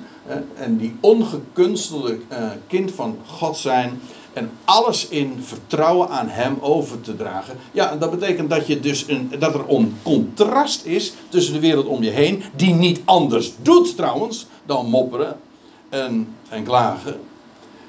[0.54, 4.00] en die ongekunstelde uh, kind van God zijn.
[4.32, 7.56] En alles in vertrouwen aan Hem over te dragen.
[7.72, 11.86] Ja, dat betekent dat, je dus een, dat er een contrast is tussen de wereld
[11.86, 12.42] om je heen.
[12.56, 15.40] Die niet anders doet trouwens dan mopperen
[15.88, 17.20] en, en klagen.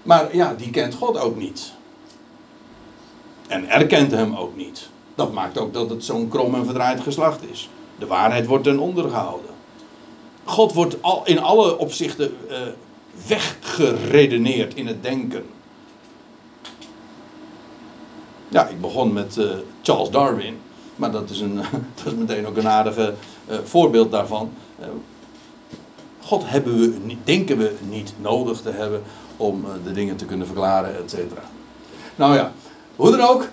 [0.03, 1.73] Maar ja, die kent God ook niet.
[3.47, 4.89] En erkent Hem ook niet.
[5.15, 7.69] Dat maakt ook dat het zo'n krom en verdraaid geslacht is.
[7.99, 9.49] De waarheid wordt ten onder gehouden.
[10.43, 12.57] God wordt al, in alle opzichten uh,
[13.27, 15.45] weggeredeneerd in het denken.
[18.49, 20.57] Ja, ik begon met uh, Charles Darwin.
[20.95, 21.55] Maar dat is, een,
[22.03, 23.13] dat is meteen ook een aardige
[23.49, 24.51] uh, voorbeeld daarvan.
[26.21, 29.01] God hebben we, denken we niet nodig te hebben
[29.37, 31.41] om de dingen te kunnen verklaren, et cetera.
[32.15, 32.51] Nou ja,
[32.95, 33.47] hoe dan ook,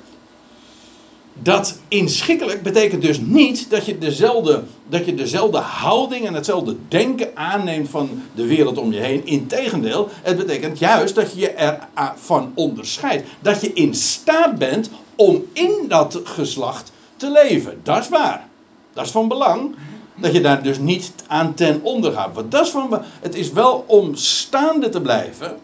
[1.32, 7.36] dat inschikkelijk betekent dus niet dat je, dezelfde, dat je dezelfde houding en hetzelfde denken
[7.36, 9.26] aanneemt van de wereld om je heen.
[9.26, 11.48] Integendeel, het betekent juist dat je je
[11.94, 13.28] ervan onderscheidt.
[13.40, 17.80] Dat je in staat bent om in dat geslacht te leven.
[17.82, 18.48] Dat is waar.
[18.92, 19.74] Dat is van belang.
[20.16, 22.34] Dat je daar dus niet aan ten onder gaat.
[22.34, 25.58] Want dat is van, het is wel om staande te blijven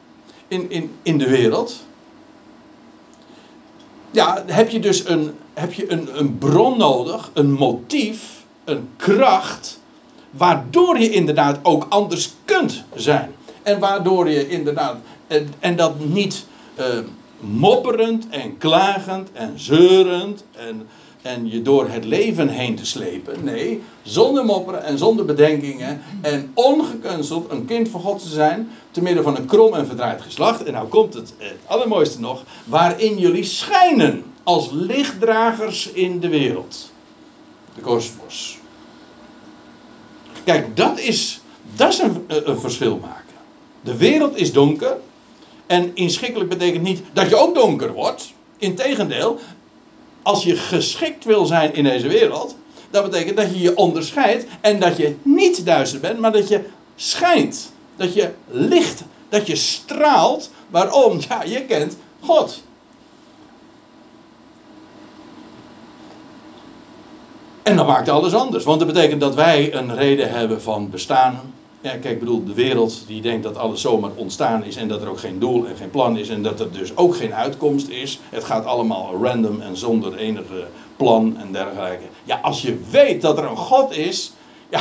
[0.49, 1.85] in, in, in de wereld
[4.17, 9.81] ja, heb je dus een, heb je een, een bron nodig, een motief, een kracht,
[10.31, 13.35] waardoor je inderdaad ook anders kunt zijn.
[13.63, 16.47] En waardoor je inderdaad, en, en dat niet
[16.79, 16.85] uh,
[17.41, 20.89] mopperend en klagend en zeurend en
[21.27, 23.45] en je door het leven heen te slepen.
[23.45, 26.03] Nee, zonder mopperen en zonder bedenkingen.
[26.21, 28.71] En ongekunsteld een kind van God te zijn.
[28.91, 30.65] Te midden van een krom en verdraaid geslacht.
[30.65, 32.43] En nou komt het, het allermooiste nog.
[32.65, 36.91] Waarin jullie schijnen als lichtdragers in de wereld.
[37.75, 38.59] De kosmos.
[40.45, 41.41] Kijk, dat is,
[41.77, 43.35] dat is een, een verschil maken.
[43.81, 44.97] De wereld is donker.
[45.67, 48.35] En inschikkelijk betekent niet dat je ook donker wordt.
[48.59, 49.39] Integendeel,
[50.27, 52.57] als je geschikt wil zijn in deze wereld,
[52.91, 56.65] dat betekent dat je je onderscheidt en dat je niet duister bent, maar dat je
[56.97, 57.73] schijnt.
[57.97, 60.51] Dat je licht, dat je straalt.
[60.71, 61.19] Waarom?
[61.29, 62.63] Ja, je kent God.
[67.63, 68.65] En dan maakt alles anders.
[68.65, 71.55] Want dat betekent dat wij een reden hebben van bestaan.
[71.87, 75.03] Ja, kijk, ik bedoel, de wereld die denkt dat alles zomaar ontstaan is en dat
[75.03, 77.89] er ook geen doel en geen plan is en dat er dus ook geen uitkomst
[77.89, 78.21] is.
[78.29, 82.05] Het gaat allemaal random en zonder enige plan en dergelijke.
[82.25, 84.33] Ja, als je weet dat er een God is,
[84.69, 84.81] ja,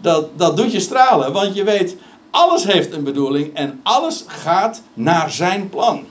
[0.00, 1.32] dat, dat doet je stralen.
[1.32, 1.96] Want je weet,
[2.30, 6.04] alles heeft een bedoeling en alles gaat naar zijn plan.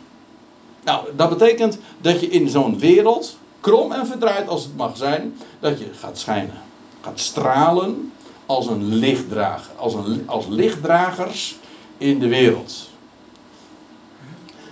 [0.83, 5.37] Nou, dat betekent dat je in zo'n wereld, krom en verdraaid als het mag zijn,
[5.59, 6.61] dat je gaat schijnen.
[7.01, 8.11] Gaat stralen
[8.49, 9.71] als een lichtdrager.
[9.75, 11.55] Als, een, als lichtdragers
[11.97, 12.89] in de wereld.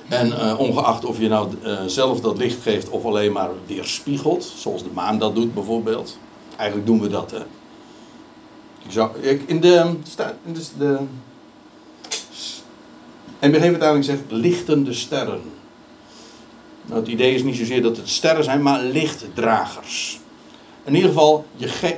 [0.08, 4.54] En uh, ongeacht of je nou uh, zelf dat licht geeft of alleen maar weerspiegelt,
[4.58, 6.18] zoals de maan dat doet bijvoorbeeld.
[6.56, 7.32] Eigenlijk doen we dat.
[7.32, 7.40] Hè.
[8.86, 9.96] Ik zou, ik, in de,
[10.44, 11.00] in de, de
[13.40, 15.42] NBG-vertaling zegt lichtende sterren.
[16.86, 20.20] Nou, het idee is niet zozeer dat het sterren zijn, maar lichtdragers.
[20.84, 21.98] In ieder geval, je, ge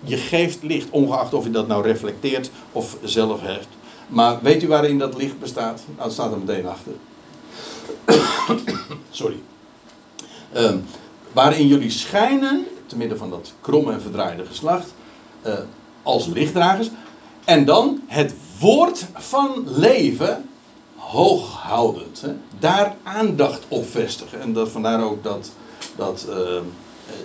[0.00, 3.68] je geeft licht, ongeacht of je dat nou reflecteert of zelf hebt.
[4.08, 5.82] Maar weet u waarin dat licht bestaat?
[5.86, 6.92] Nou, dat staat er meteen achter.
[9.10, 9.40] Sorry.
[10.56, 10.84] Um,
[11.32, 14.94] waarin jullie schijnen, te midden van dat kromme en verdraaide geslacht,
[15.46, 15.52] uh,
[16.02, 16.90] als lichtdragers.
[17.44, 20.48] En dan het woord van leven
[20.96, 22.20] hooghoudend.
[22.20, 22.32] Hè?
[22.58, 24.40] Daar aandacht op vestigen.
[24.40, 25.50] En dat, vandaar ook dat,
[25.96, 26.60] dat uh,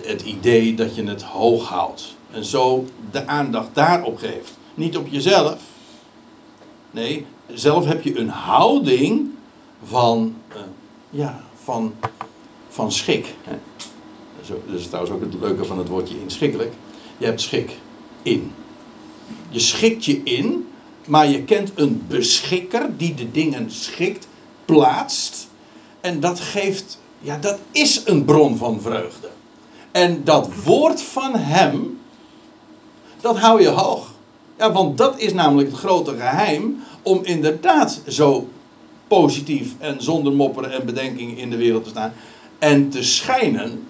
[0.02, 2.16] het idee dat je het hoog houdt.
[2.36, 4.58] En zo de aandacht daarop geeft.
[4.74, 5.62] Niet op jezelf.
[6.92, 9.30] Nee, zelf heb je een houding
[9.84, 10.56] van, uh,
[11.10, 11.94] ja, van,
[12.70, 13.36] van schik.
[14.48, 16.74] Dat is trouwens ook het leuke van het woordje inschikkelijk.
[17.18, 17.78] Je hebt schik
[18.22, 18.52] in.
[19.50, 20.66] Je schikt je in
[21.08, 24.28] maar je kent een beschikker die de dingen schikt,
[24.66, 25.48] plaatst.
[26.02, 29.30] En dat geeft, ja, dat is een bron van vreugde.
[29.92, 31.95] En dat woord van hem,
[33.26, 34.08] dat hou je hoog.
[34.58, 38.48] Ja, want dat is namelijk het grote geheim om inderdaad zo
[39.08, 42.14] positief en zonder mopperen en bedenking in de wereld te staan.
[42.60, 43.88] En te schijnen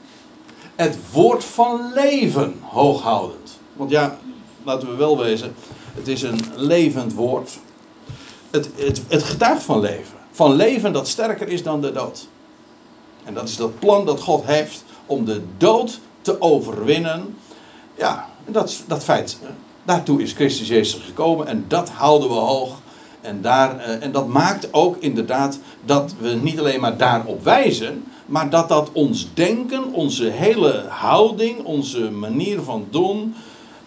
[0.76, 3.60] het woord van leven hooghoudend.
[3.74, 4.18] Want ja,
[4.64, 5.56] laten we wel wezen,
[5.94, 7.58] het is een levend woord.
[8.52, 10.18] Het, het, het getuigt van leven.
[10.32, 12.28] Van leven dat sterker is dan de dood.
[13.24, 17.38] En dat is dat plan dat God heeft om de dood te overwinnen.
[17.96, 19.38] Ja, dat, dat feit.
[19.84, 22.84] Daartoe is Christus Jezus gekomen en dat houden we hoog.
[23.22, 28.04] En, daar, eh, en dat maakt ook inderdaad dat we niet alleen maar daarop wijzen,
[28.26, 33.36] maar dat dat ons denken, onze hele houding, onze manier van doen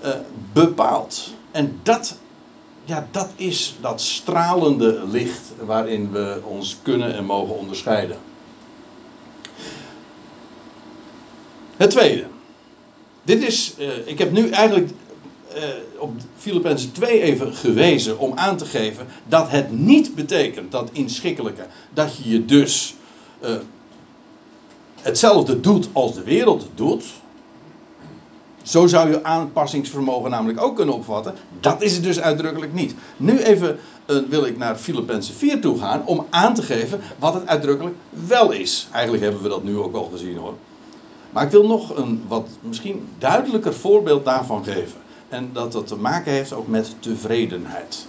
[0.05, 0.11] uh,
[0.53, 1.33] bepaalt.
[1.51, 2.19] En dat,
[2.85, 8.17] ja, dat is dat stralende licht waarin we ons kunnen en mogen onderscheiden.
[11.77, 12.25] Het tweede.
[13.29, 14.91] Dit is, uh, ik heb nu eigenlijk
[15.57, 15.63] uh,
[15.99, 21.67] op Filippenzen 2 even gewezen om aan te geven dat het niet betekent, dat inschikkelijke,
[21.95, 22.95] dat je je dus
[23.45, 23.51] uh,
[25.01, 27.05] hetzelfde doet als de wereld doet.
[28.63, 31.35] Zo zou je aanpassingsvermogen namelijk ook kunnen opvatten.
[31.61, 32.95] Dat is het dus uitdrukkelijk niet.
[33.17, 33.79] Nu even
[34.29, 38.51] wil ik naar Filippenzen 4 toe gaan om aan te geven wat het uitdrukkelijk wel
[38.53, 38.89] is.
[38.93, 40.55] Eigenlijk hebben we dat nu ook al gezien hoor.
[41.39, 45.01] Maar ik wil nog een wat misschien duidelijker voorbeeld daarvan geven.
[45.29, 48.07] En dat dat te maken heeft ook met tevredenheid.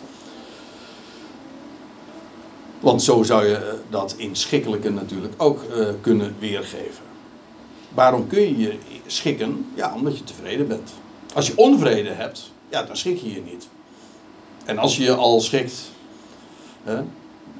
[2.80, 7.04] Want zo zou je eh, dat inschikkelijke natuurlijk ook uh, kunnen weergeven.
[7.94, 9.66] Waarom kun je je schikken?
[9.74, 10.92] Ja, omdat je tevreden bent.
[11.34, 13.68] Als je onvrede hebt, ja, dan schik je je niet.
[14.66, 15.92] En als je je al schikt,
[16.84, 17.02] hè,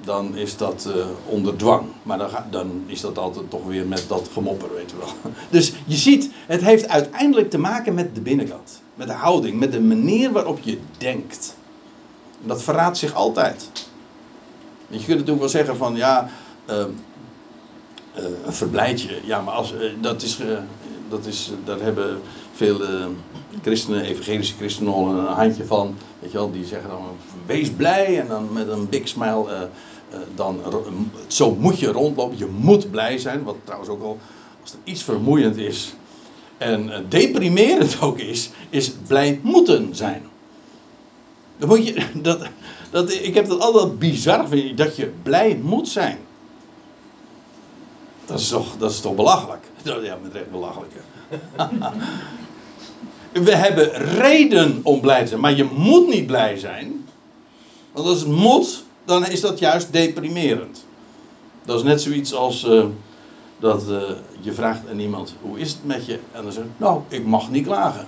[0.04, 1.86] dan is dat uh, onder dwang.
[2.04, 5.34] Maar dan, dan, is dat altijd toch weer met dat gemopper, weet je wel.
[5.50, 8.82] Dus je ziet, het heeft uiteindelijk te maken met de binnenkant.
[8.96, 11.56] Met de houding, met de manier waarop je denkt.
[12.42, 13.70] En dat verraadt zich altijd.
[14.88, 16.30] Je kunt natuurlijk wel zeggen van ja,
[16.70, 16.86] uh, uh,
[18.46, 19.20] een verblijtje.
[19.24, 20.38] Ja, maar als, dat is
[21.10, 22.22] dat is, daar hebben
[22.60, 23.06] veel uh,
[23.62, 25.96] christenen, evangelische christenen al een handje van.
[26.20, 27.04] Weet je wel, die zeggen dan,
[27.46, 29.46] wees blij en dan met een big smile.
[29.46, 29.62] Uh,
[30.14, 30.62] uh, dan,
[31.28, 33.44] zo moet je rondlopen, je moet blij zijn.
[33.44, 34.18] Wat trouwens ook al,
[34.62, 35.94] als er iets vermoeiend is
[36.58, 40.24] en deprimerend ook is, is blij moeten zijn.
[41.58, 42.42] Dan moet je, dat,
[42.90, 44.46] dat, ik heb dat altijd bizar,
[44.76, 46.18] dat je blij moet zijn.
[48.26, 49.64] Dat is toch, dat is toch belachelijk?
[49.84, 50.92] Ja, met recht belachelijk.
[53.32, 57.06] We hebben reden om blij te zijn, maar je moet niet blij zijn.
[57.92, 60.86] Want als het moet, dan is dat juist deprimerend.
[61.66, 62.66] Dat is net zoiets als.
[62.66, 62.86] Uh,
[63.60, 64.02] Dat eh,
[64.42, 66.20] je vraagt aan iemand, hoe is het met je?
[66.32, 68.08] En dan zegt nou, ik mag niet klagen.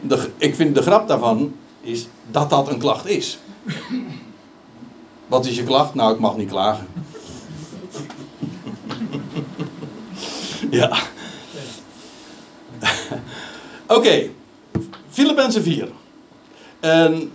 [0.00, 3.38] De, ik vind de grap daarvan is dat dat een klacht is.
[5.26, 5.94] Wat is je klacht?
[5.94, 6.86] Nou, ik mag niet klagen.
[10.70, 10.98] ja.
[13.88, 14.30] Oké, okay.
[15.10, 15.88] Filippenzen 4.
[16.80, 17.30] En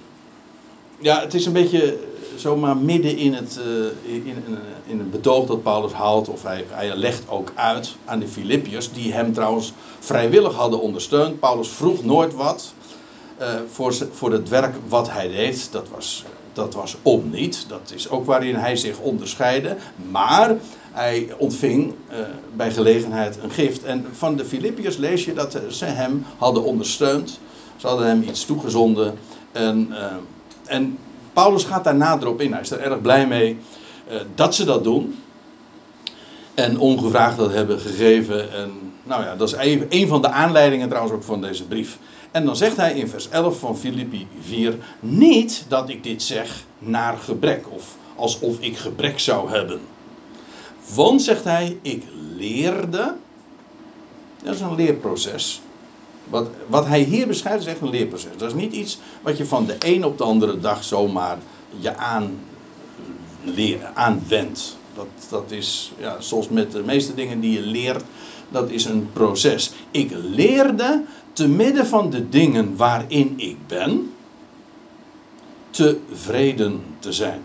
[1.00, 2.00] ja, het is een beetje
[2.36, 6.66] zomaar midden in het, uh, in, in, in het betoog dat Paulus houdt, of hij,
[6.70, 11.40] hij legt ook uit aan de Filippiërs, die hem trouwens vrijwillig hadden ondersteund.
[11.40, 12.74] Paulus vroeg nooit wat
[13.68, 15.72] voor, voor het werk wat hij deed.
[15.72, 16.24] Dat was,
[16.54, 17.66] dat was om niet.
[17.68, 19.78] Dat is ook waarin hij zich onderscheidde.
[20.12, 20.58] Maar
[20.94, 22.18] hij ontving uh,
[22.56, 23.84] bij gelegenheid een gift.
[23.84, 27.40] En van de Filippiërs lees je dat ze hem hadden ondersteund.
[27.78, 29.14] Ze hadden hem iets toegezonden.
[29.52, 30.06] En, uh,
[30.66, 30.98] en
[31.34, 32.52] Paulus gaat daar nader op in.
[32.52, 33.58] Hij is er erg blij mee
[34.36, 35.16] dat ze dat doen.
[36.54, 38.54] En ongevraagd dat hebben gegeven.
[38.54, 38.72] En
[39.04, 41.98] nou ja, dat is een, een van de aanleidingen trouwens ook van deze brief.
[42.32, 46.66] En dan zegt hij in vers 11 van Filippi 4: Niet dat ik dit zeg
[46.80, 49.80] naar gebrek, of alsof ik gebrek zou hebben.
[50.94, 52.04] Want, zegt hij, ik
[52.36, 53.16] leerde.
[54.44, 55.62] Dat is een leerproces.
[56.30, 58.38] Wat, wat hij hier beschrijft is echt een leerproces.
[58.38, 61.38] Dat is niet iets wat je van de een op de andere dag zomaar
[61.80, 62.40] je aan,
[63.44, 64.78] leer, aanwendt.
[64.96, 68.04] Dat, dat is, ja, zoals met de meeste dingen die je leert,
[68.50, 69.72] dat is een proces.
[69.92, 74.12] Ik leerde te midden van de dingen waarin ik ben,
[75.70, 77.42] tevreden te zijn.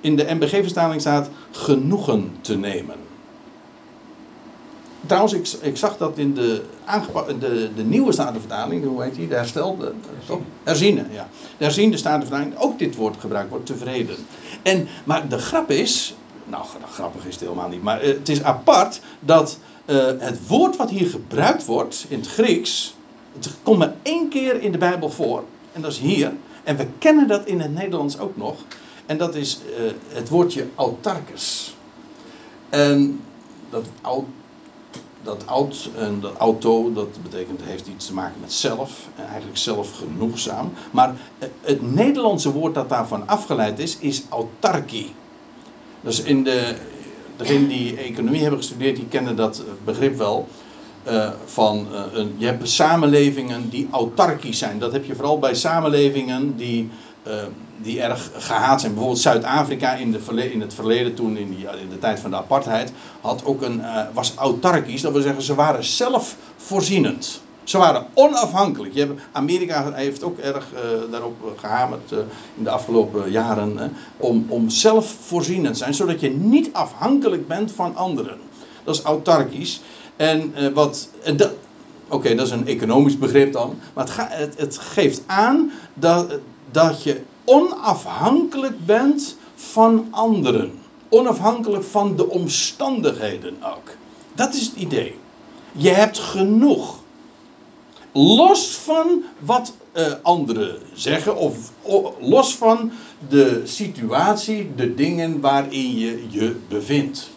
[0.00, 2.96] In de MBG-vertaling staat genoegen te nemen.
[5.06, 6.62] Trouwens, ik, ik zag dat in de,
[7.38, 9.28] de, de nieuwe Statenvertaling, hoe heet die?
[9.28, 9.92] De herstelde,
[10.26, 10.38] toch?
[10.62, 11.28] Herziene, ja.
[11.58, 14.16] De herziende Statenvertaling, ook dit woord gebruikt wordt, tevreden.
[14.62, 19.00] En, maar de grap is, nou grappig is het helemaal niet, maar het is apart
[19.20, 22.94] dat uh, het woord wat hier gebruikt wordt in het Grieks,
[23.34, 26.32] het komt maar één keer in de Bijbel voor, en dat is hier.
[26.64, 28.54] En we kennen dat in het Nederlands ook nog.
[29.10, 31.74] En dat is uh, het woordje autarkes.
[32.68, 33.20] En
[33.70, 33.84] dat,
[35.22, 39.08] dat oud en dat auto, dat betekent, heeft iets te maken met zelf.
[39.16, 40.72] En eigenlijk zelfgenoegzaam.
[40.90, 45.12] Maar eh, het Nederlandse woord dat daarvan afgeleid is, is autarkie.
[46.00, 46.74] Dus in de,
[47.36, 50.48] degenen die economie hebben gestudeerd, die kennen dat begrip wel.
[51.44, 54.78] Van, een, je hebt samenlevingen die autarkisch zijn.
[54.78, 56.90] Dat heb je vooral bij samenlevingen die,
[57.82, 58.92] die erg gehaat zijn.
[58.92, 60.16] Bijvoorbeeld Zuid-Afrika in,
[60.52, 63.82] in, het verleden, toen in, die, in de tijd van de apartheid, had ook een,
[64.12, 65.00] was autarkisch.
[65.00, 67.40] Dat wil zeggen, ze waren zelfvoorzienend.
[67.64, 68.94] Ze waren onafhankelijk.
[68.94, 70.66] Je hebt, Amerika heeft ook erg
[71.10, 72.12] daarop gehamerd
[72.56, 73.92] in de afgelopen jaren.
[74.16, 78.38] om, om zelfvoorzienend te zijn, zodat je niet afhankelijk bent van anderen.
[78.84, 79.80] Dat is autarkisch.
[80.16, 81.08] En wat.
[82.10, 83.78] Oké, dat is een economisch begrip dan.
[83.94, 86.38] Maar het, het, het, geeft aan dat,
[86.70, 90.72] dat je onafhankelijk bent van anderen.
[91.08, 93.90] Onafhankelijk van de omstandigheden ook.
[94.34, 95.14] Dat is het idee.
[95.72, 96.98] Je hebt genoeg.
[98.12, 101.72] Los van wat uh, anderen zeggen, of
[102.20, 102.92] los van
[103.28, 107.30] de situatie, de dingen waarin je je bevindt.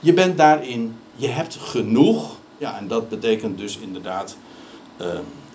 [0.00, 2.36] Je bent daarin je hebt genoeg.
[2.58, 4.36] Ja, en dat betekent dus inderdaad
[5.00, 5.06] uh,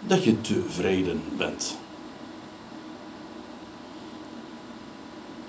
[0.07, 1.78] dat je tevreden bent.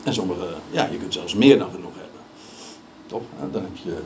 [0.04, 2.20] En sommige, ja, je kunt zelfs meer dan genoeg hebben.
[3.06, 3.22] Toch?
[3.52, 3.96] Dan heb je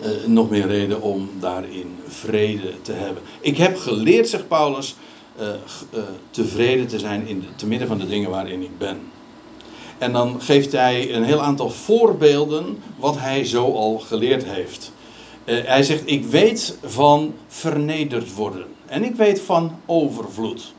[0.00, 3.22] uh, nog meer reden om daarin vrede te hebben.
[3.40, 4.96] Ik heb geleerd, zegt Paulus,
[5.40, 5.48] uh,
[6.30, 9.00] tevreden te zijn in de, te midden van de dingen waarin ik ben.
[9.98, 14.92] En dan geeft hij een heel aantal voorbeelden wat hij zo al geleerd heeft.
[15.44, 18.66] Hij zegt: Ik weet van vernederd worden.
[18.86, 20.72] En ik weet van overvloed.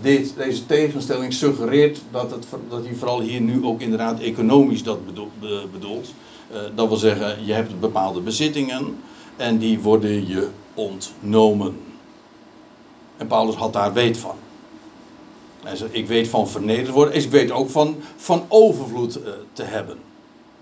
[0.00, 4.98] Dit, deze tegenstelling suggereert dat, het, dat hij vooral hier nu ook inderdaad economisch dat
[5.72, 6.14] bedoelt.
[6.52, 8.96] Uh, dat wil zeggen, je hebt bepaalde bezittingen
[9.36, 11.80] en die worden je ontnomen.
[13.16, 14.36] En Paulus had daar weet van.
[15.62, 17.14] Hij zegt, ik weet van vernederd worden.
[17.14, 19.98] Ik weet ook van, van overvloed uh, te hebben.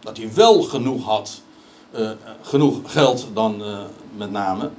[0.00, 1.40] Dat hij wel genoeg had.
[2.42, 3.62] Genoeg geld dan
[4.16, 4.70] met name.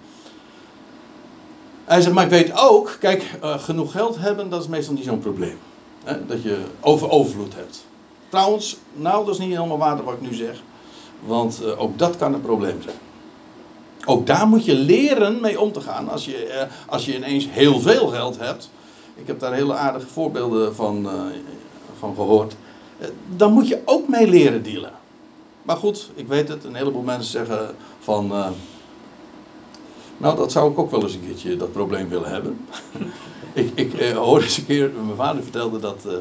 [1.88, 5.20] Hij zegt, maar ik weet ook, kijk, genoeg geld hebben, dat is meestal niet zo'n
[5.20, 5.58] probleem.
[6.04, 6.26] Hè?
[6.26, 7.86] Dat je over overvloed hebt.
[8.30, 10.62] Trouwens, nou, dat is niet helemaal waar wat ik nu zeg.
[11.26, 12.96] Want ook dat kan een probleem zijn.
[14.06, 16.10] Ook daar moet je leren mee om te gaan.
[16.10, 18.70] Als je, als je ineens heel veel geld hebt
[19.18, 21.10] ik heb daar hele aardige voorbeelden van,
[22.00, 22.56] van gehoord.
[23.36, 24.92] Dan moet je ook mee leren dealen.
[25.64, 26.64] Maar goed, ik weet het.
[26.64, 28.32] Een heleboel mensen zeggen van.
[30.18, 32.60] Nou, dat zou ik ook wel eens een keertje dat probleem willen hebben.
[33.54, 36.06] ik ik eh, hoorde eens een keer, mijn vader vertelde dat.
[36.06, 36.14] eh,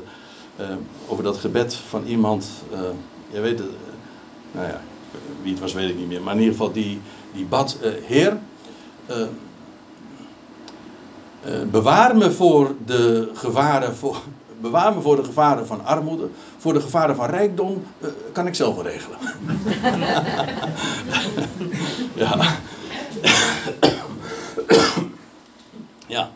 [0.67, 0.77] eh,
[1.09, 2.49] over dat gebed van iemand.
[2.73, 2.81] eh
[3.31, 3.69] jij weet het.
[4.53, 4.81] nou ja,
[5.43, 6.23] wie het was weet ik niet meer.
[6.23, 7.01] Maar in ieder geval, die,
[7.33, 7.79] die bad.
[8.03, 8.39] Heer.
[11.71, 13.97] bewaar me voor de gevaren.
[13.97, 14.17] Voor,
[14.61, 16.29] bewaar me voor de gevaren van armoede.
[16.59, 17.85] Voor de gevaren van rijkdom
[18.33, 19.19] kan ik zelf wel regelen.
[22.15, 22.59] ja.
[26.07, 26.31] ja.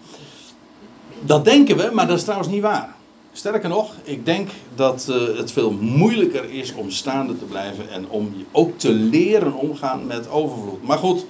[1.21, 2.95] Dat denken we, maar dat is trouwens niet waar.
[3.33, 8.09] Sterker nog, ik denk dat eh, het veel moeilijker is om staande te blijven en
[8.09, 10.83] om je ook te leren omgaan met overvloed.
[10.83, 11.27] Maar goed,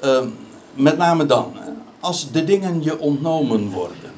[0.00, 0.28] ehm,
[0.74, 1.54] met name dan,
[2.00, 4.12] als de dingen je ontnomen worden.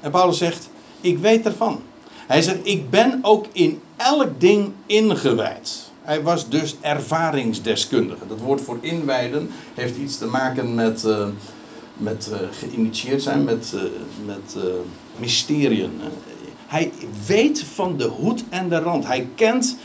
[0.00, 0.68] En Paulus zegt,
[1.00, 1.80] ik weet ervan.
[2.26, 5.81] Hij zegt, ik ben ook in elk ding ingewijd.
[6.02, 8.26] Hij was dus ervaringsdeskundige.
[8.26, 11.26] Dat woord voor inwijden heeft iets te maken met, eh,
[11.96, 13.80] met eh, geïnitieerd zijn, met, eh,
[14.26, 14.56] met
[15.16, 16.00] mysteriën.
[16.66, 16.92] Hij
[17.26, 19.06] weet van de hoed en de rand.
[19.06, 19.76] Hij kent,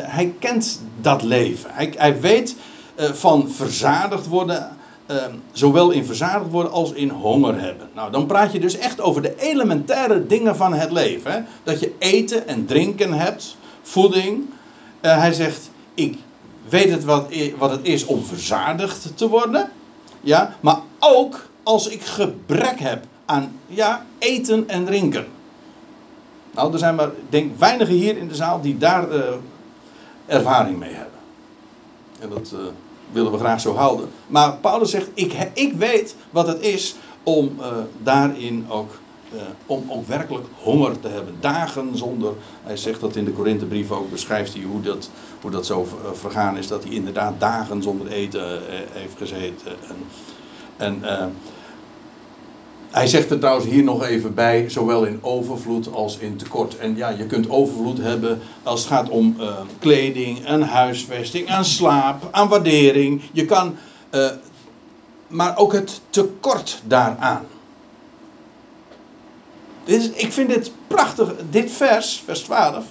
[0.00, 1.70] hij kent dat leven.
[1.72, 2.56] Hij, hij weet
[2.96, 5.16] van verzadigd worden, eh,
[5.52, 7.88] zowel in verzadigd worden als in honger hebben.
[7.94, 11.46] Nou, dan praat je dus echt over de elementaire dingen van het leven.
[11.62, 14.44] Dat je eten en drinken hebt, voeding.
[15.06, 16.18] Eh, hij zegt, ik
[16.68, 19.70] weet het wat, wat het is om verzadigd te worden.
[20.20, 25.26] Ja, maar ook als ik gebrek heb aan ja, eten en drinken.
[26.50, 29.20] Nou, er zijn maar, denk, weinigen hier in de zaal die daar eh,
[30.26, 31.20] ervaring mee hebben.
[32.20, 32.58] En dat eh,
[33.12, 34.08] willen we graag zo houden.
[34.26, 37.56] Maar Paulus zegt, ik, ik weet wat het is om
[38.02, 38.98] daarin ook,
[39.36, 41.34] eh, om ook werkelijk honger te hebben.
[41.40, 42.32] Dagen zonder,
[42.62, 45.10] hij zegt dat in de Korinthebrief ook, beschrijft hij hoe dat,
[45.40, 46.68] hoe dat zo eh, vergaan is.
[46.68, 49.72] Dat hij inderdaad dagen zonder eten eh, heeft gezeten.
[50.76, 51.32] En, en
[52.90, 56.78] hij zegt er trouwens hier nog even bij, zowel in overvloed als in tekort.
[56.78, 59.36] En ja, je kunt overvloed hebben als het gaat om
[59.78, 63.22] kleding, aan huisvesting, aan slaap, aan waardering.
[63.32, 63.76] Je kan,
[65.26, 67.46] maar ook het tekort daaraan.
[69.86, 72.84] Is, ik vind dit prachtig, dit vers, vers 12,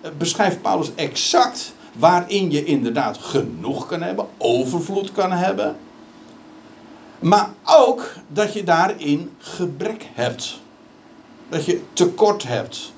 [0.00, 5.76] eh, beschrijft Paulus exact waarin je inderdaad genoeg kan hebben, overvloed kan hebben.
[7.18, 10.60] Maar ook dat je daarin gebrek hebt.
[11.48, 12.92] Dat je tekort hebt.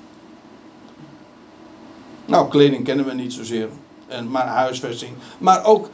[2.25, 3.69] Nou, kleding kennen we niet zozeer.
[4.07, 5.11] En, maar huisvesting.
[5.37, 5.89] Maar ook.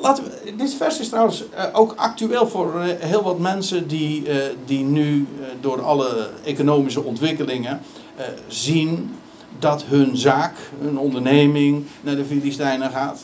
[0.00, 4.28] Laten we, dit vers is trouwens eh, ook actueel voor eh, heel wat mensen die,
[4.28, 5.26] eh, die nu
[5.60, 7.80] door alle economische ontwikkelingen
[8.48, 9.14] zien
[9.58, 13.20] dat hun zaak, hun onderneming naar de Filistijnen gaat.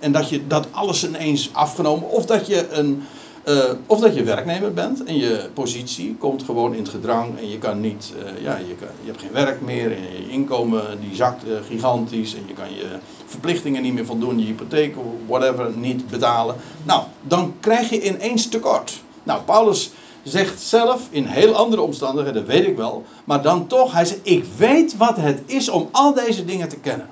[0.00, 2.08] En dat je dat alles ineens afgenomen.
[2.08, 3.02] Of dat je een.
[3.42, 7.50] Eh, of dat je werknemer bent en je positie komt gewoon in het gedrang en
[7.50, 8.66] je kan niet, eh, ja, je,
[9.02, 12.74] je hebt geen werk meer en je inkomen die zakt eh, gigantisch en je kan
[12.74, 12.86] je
[13.26, 16.56] verplichtingen niet meer voldoen, je hypotheek of whatever niet betalen.
[16.82, 19.02] Nou, dan krijg je ineens tekort.
[19.22, 19.90] Nou, Paulus
[20.22, 24.20] zegt zelf in heel andere omstandigheden, dat weet ik wel, maar dan toch, hij zegt,
[24.22, 27.08] ik weet wat het is om al deze dingen te kennen.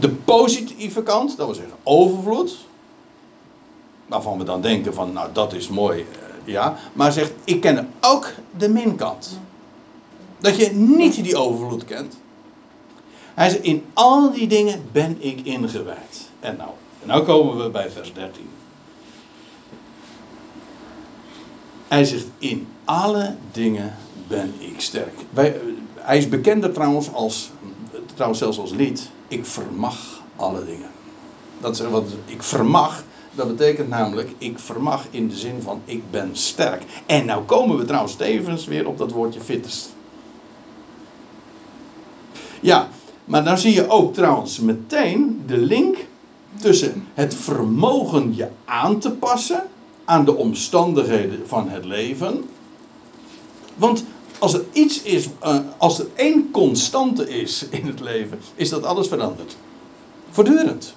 [0.00, 2.68] De positieve kant, dat wil zeggen overvloed,
[4.10, 6.76] waarvan we dan denken van, nou dat is mooi, eh, ja.
[6.92, 9.38] Maar zegt, ik ken ook de minkant.
[10.38, 12.18] Dat je niet die overvloed kent.
[13.34, 16.28] Hij zegt, in al die dingen ben ik ingewijd.
[16.40, 16.70] En nou,
[17.02, 18.48] nou komen we bij vers 13.
[21.88, 23.96] Hij zegt, in alle dingen
[24.28, 25.14] ben ik sterk.
[25.30, 25.60] Wij, eh,
[25.94, 27.50] hij is bekender trouwens als,
[28.14, 30.90] trouwens zelfs als lied, ik vermag alle dingen.
[31.60, 33.04] Dat is wat ik vermag,
[33.34, 36.82] dat betekent namelijk, ik vermag in de zin van ik ben sterk.
[37.06, 39.94] En nou komen we trouwens tevens weer op dat woordje fittest.
[42.60, 42.88] Ja,
[43.24, 45.96] maar dan zie je ook trouwens meteen de link
[46.56, 49.62] tussen het vermogen je aan te passen
[50.04, 52.44] aan de omstandigheden van het leven.
[53.74, 54.04] Want
[54.38, 58.84] als er iets is, eh, als er één constante is in het leven, is dat
[58.84, 59.56] alles verandert.
[60.30, 60.94] Voortdurend.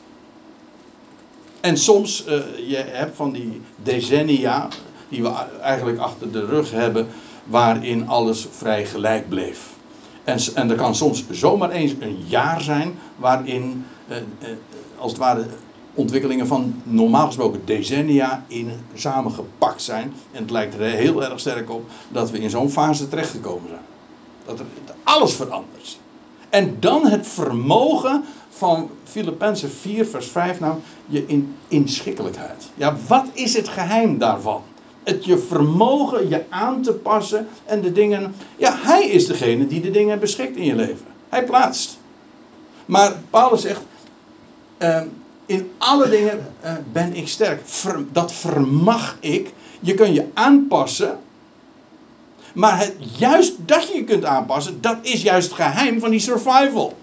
[1.64, 4.68] En soms, eh, je hebt van die decennia,
[5.10, 7.08] die we eigenlijk achter de rug hebben,
[7.44, 9.70] waarin alles vrij gelijk bleef.
[10.24, 14.24] En, en er kan soms zomaar eens een jaar zijn waarin, eh, eh,
[14.98, 15.46] als het ware,
[15.94, 20.14] ontwikkelingen van normaal gesproken decennia in samengepakt zijn.
[20.32, 23.86] En het lijkt er heel erg sterk op dat we in zo'n fase terechtgekomen zijn.
[24.46, 24.66] Dat er
[25.04, 26.00] alles verandert.
[26.50, 28.24] En dan het vermogen
[28.56, 30.76] van Filippenzen 4, vers 5, nou,
[31.06, 32.70] je in, inschikkelijkheid.
[32.76, 34.62] Ja, wat is het geheim daarvan?
[35.04, 38.36] Het je vermogen je aan te passen en de dingen.
[38.58, 41.06] Ja, hij is degene die de dingen beschikt in je leven.
[41.30, 41.98] Hij plaatst.
[42.86, 43.82] Maar Paulus zegt:
[44.80, 45.02] uh,
[45.46, 47.62] in alle dingen uh, ben ik sterk.
[47.64, 49.54] Ver, dat vermag ik.
[49.80, 51.20] Je kunt je aanpassen.
[52.54, 56.20] Maar het, juist dat je je kunt aanpassen, dat is juist het geheim van die
[56.20, 56.98] survival.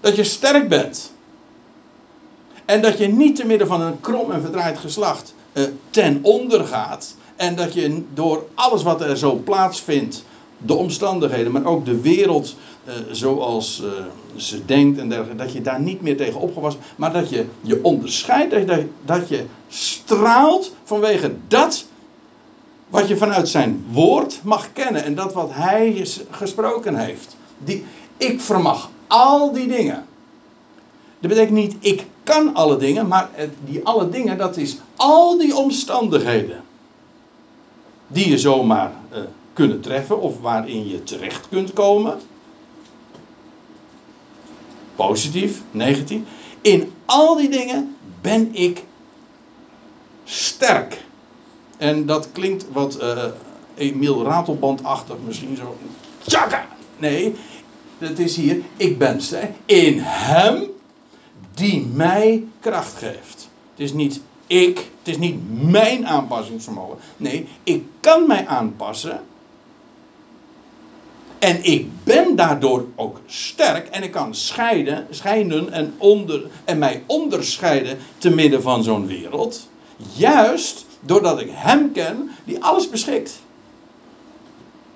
[0.00, 1.12] Dat je sterk bent.
[2.64, 6.64] En dat je niet te midden van een krom en verdraaid geslacht uh, ten onder
[6.64, 7.14] gaat.
[7.36, 10.24] En dat je door alles wat er zo plaatsvindt,
[10.58, 13.88] de omstandigheden, maar ook de wereld uh, zoals uh,
[14.36, 17.84] ze denkt en dergelijke, dat je daar niet meer tegen opgewassen, maar dat je je
[17.84, 21.84] onderscheidt, dat dat je straalt vanwege dat
[22.88, 27.36] wat je vanuit zijn woord mag kennen en dat wat hij gesproken heeft.
[27.58, 27.84] Die,
[28.16, 30.06] ik vermag al die dingen.
[31.20, 33.30] Dat betekent niet ik kan alle dingen, maar
[33.64, 36.62] die alle dingen, dat is al die omstandigheden
[38.06, 39.18] die je zomaar uh,
[39.52, 42.20] kunnen treffen of waarin je terecht kunt komen.
[44.94, 46.20] Positief, negatief.
[46.60, 48.84] In al die dingen ben ik
[50.24, 51.04] sterk.
[51.76, 53.24] En dat klinkt wat uh,
[53.74, 55.76] Emiel Ratelbandachtig, misschien zo.
[56.18, 56.66] Tjaka!
[56.98, 57.34] Nee,
[58.00, 59.50] het is hier, ik ben sterk.
[59.64, 60.62] In hem
[61.54, 63.48] die mij kracht geeft.
[63.70, 64.20] Het is niet
[64.50, 66.98] ik, het is niet mijn aanpassingsvermogen.
[67.16, 69.22] Nee, ik kan mij aanpassen.
[71.38, 77.02] En ik ben daardoor ook sterk en ik kan scheiden, scheiden en, onder, en mij
[77.06, 79.68] onderscheiden te midden van zo'n wereld.
[80.16, 83.40] Juist doordat ik Hem ken die alles beschikt.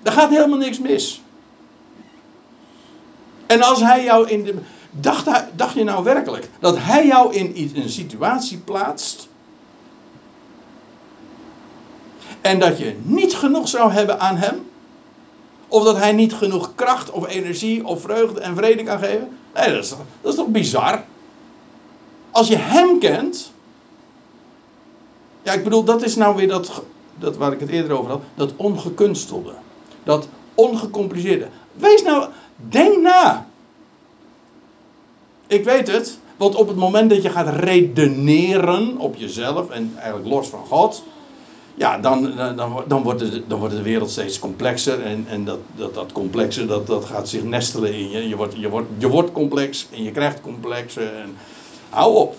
[0.02, 1.22] Daar gaat helemaal niks mis.
[3.54, 4.54] En als Hij jou in de.
[4.90, 9.28] Dacht, dacht je nou werkelijk dat Hij jou in een situatie plaatst.
[12.40, 14.66] En dat je niet genoeg zou hebben aan Hem?
[15.68, 19.28] Of dat Hij niet genoeg kracht of energie of vreugde en vrede kan geven?
[19.54, 19.88] Nee, dat is,
[20.20, 21.04] dat is toch bizar?
[22.30, 23.52] Als je Hem kent.
[25.42, 26.82] Ja, ik bedoel, dat is nou weer dat,
[27.18, 28.22] dat waar ik het eerder over had.
[28.34, 29.52] Dat ongekunstelde.
[30.04, 31.48] Dat ongecompliceerde.
[31.72, 33.46] Wees nou, denk na.
[35.46, 40.28] Ik weet het, want op het moment dat je gaat redeneren op jezelf en eigenlijk
[40.28, 41.02] los van God,
[41.74, 45.02] ja, dan, dan, dan, wordt de, dan wordt de wereld steeds complexer.
[45.02, 48.28] En, en dat, dat, dat complexe dat, dat gaat zich nestelen in je.
[48.28, 51.22] Je wordt, je, wordt, je wordt complex en je krijgt complexen.
[51.22, 51.36] En,
[51.90, 52.36] hou op.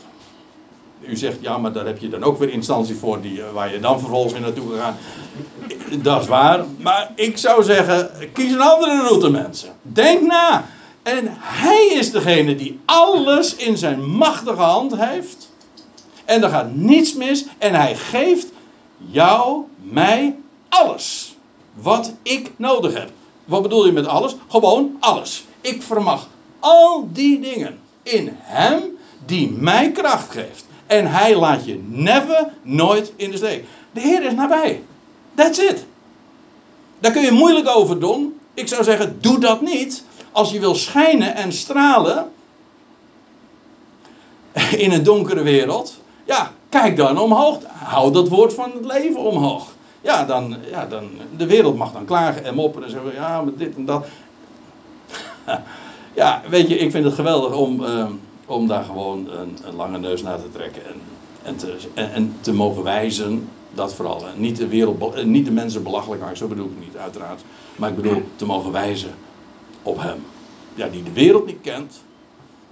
[1.07, 3.73] U zegt, ja, maar daar heb je dan ook weer instantie voor die, eh, waar
[3.73, 4.95] je dan vervolgens weer naartoe gaat.
[6.03, 6.65] Dat is waar.
[6.77, 9.69] Maar ik zou zeggen, kies een andere route, mensen.
[9.81, 10.65] Denk na.
[11.03, 15.53] En hij is degene die alles in zijn machtige hand heeft.
[16.25, 17.45] En er gaat niets mis.
[17.57, 18.47] En hij geeft
[18.97, 20.35] jou, mij,
[20.69, 21.35] alles.
[21.73, 23.09] Wat ik nodig heb.
[23.45, 24.35] Wat bedoel je met alles?
[24.47, 25.45] Gewoon alles.
[25.61, 26.27] Ik vermag
[26.59, 28.81] al die dingen in Hem
[29.25, 30.64] die mij kracht geeft.
[30.87, 33.65] En Hij laat je never, nooit in de steek.
[33.91, 34.83] De Heer is nabij.
[35.35, 35.85] That's it.
[36.99, 38.39] Daar kun je moeilijk over doen.
[38.53, 40.03] Ik zou zeggen, doe dat niet.
[40.31, 42.31] Als je wil schijnen en stralen
[44.77, 45.99] in een donkere wereld.
[46.25, 47.57] Ja, kijk dan omhoog.
[47.67, 49.73] Hou dat woord van het leven omhoog.
[50.01, 53.53] Ja, dan, ja, dan, de wereld mag dan klagen en mopperen en zeggen, ja, maar
[53.55, 54.05] dit en dat.
[56.13, 58.05] ja, weet je, ik vind het geweldig om, uh,
[58.45, 60.85] om daar gewoon een, een, lange neus naar te trekken.
[60.85, 61.01] En,
[61.43, 64.23] en, te, en, te mogen wijzen, dat vooral.
[64.35, 67.41] Niet de, wereld, niet de mensen belachelijk maken, zo bedoel ik niet, uiteraard.
[67.75, 69.11] Maar ik bedoel, te mogen wijzen
[69.83, 70.23] op hem.
[70.73, 72.01] Ja, die de wereld niet kent,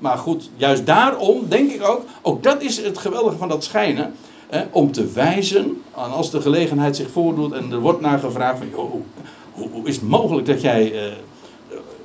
[0.03, 4.13] maar goed, juist daarom denk ik ook, ook dat is het geweldige van dat schijnen.
[4.49, 8.57] Hè, om te wijzen, en als de gelegenheid zich voordoet en er wordt naar gevraagd
[8.57, 11.13] van, joh, hoe, hoe, is het mogelijk dat jij, uh,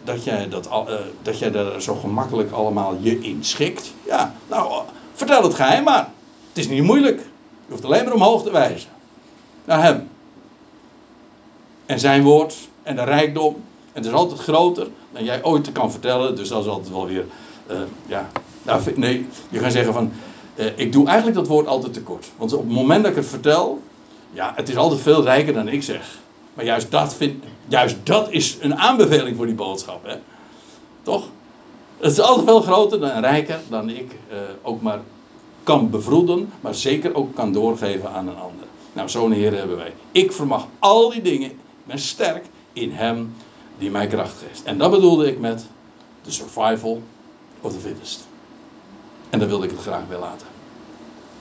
[0.08, 3.92] dat, jij dat, uh, dat jij daar zo gemakkelijk allemaal je in schikt?
[4.06, 4.82] Ja, nou,
[5.14, 6.10] vertel het geheim maar.
[6.48, 7.18] Het is niet moeilijk.
[7.66, 8.90] Je hoeft alleen maar omhoog te wijzen.
[9.64, 10.08] Naar hem.
[11.86, 13.54] En zijn woord en de rijkdom.
[13.92, 16.36] En het is altijd groter dan jij ooit kan vertellen.
[16.36, 17.24] Dus dat is altijd wel weer
[17.70, 18.30] uh, ja,
[18.62, 20.12] nou, nee, je gaat zeggen van,
[20.56, 22.30] uh, ik doe eigenlijk dat woord altijd tekort.
[22.36, 23.82] Want op het moment dat ik het vertel,
[24.32, 26.18] ja, het is altijd veel rijker dan ik zeg.
[26.54, 30.16] Maar juist dat, vind, juist dat is een aanbeveling voor die boodschap, hè?
[31.02, 31.24] Toch?
[31.98, 35.00] Het is altijd veel groter en rijker dan ik uh, ook maar
[35.62, 38.66] kan bevroeden, maar zeker ook kan doorgeven aan een ander.
[38.92, 39.94] Nou, zo'n Heer hebben wij.
[40.12, 43.34] Ik vermag al die dingen, ik ben sterk in Hem
[43.78, 44.62] die mij kracht geeft.
[44.62, 45.66] En dat bedoelde ik met
[46.20, 47.02] The survival
[47.60, 48.26] of the fittest.
[49.30, 50.46] En daar wilde ik het graag bij laten.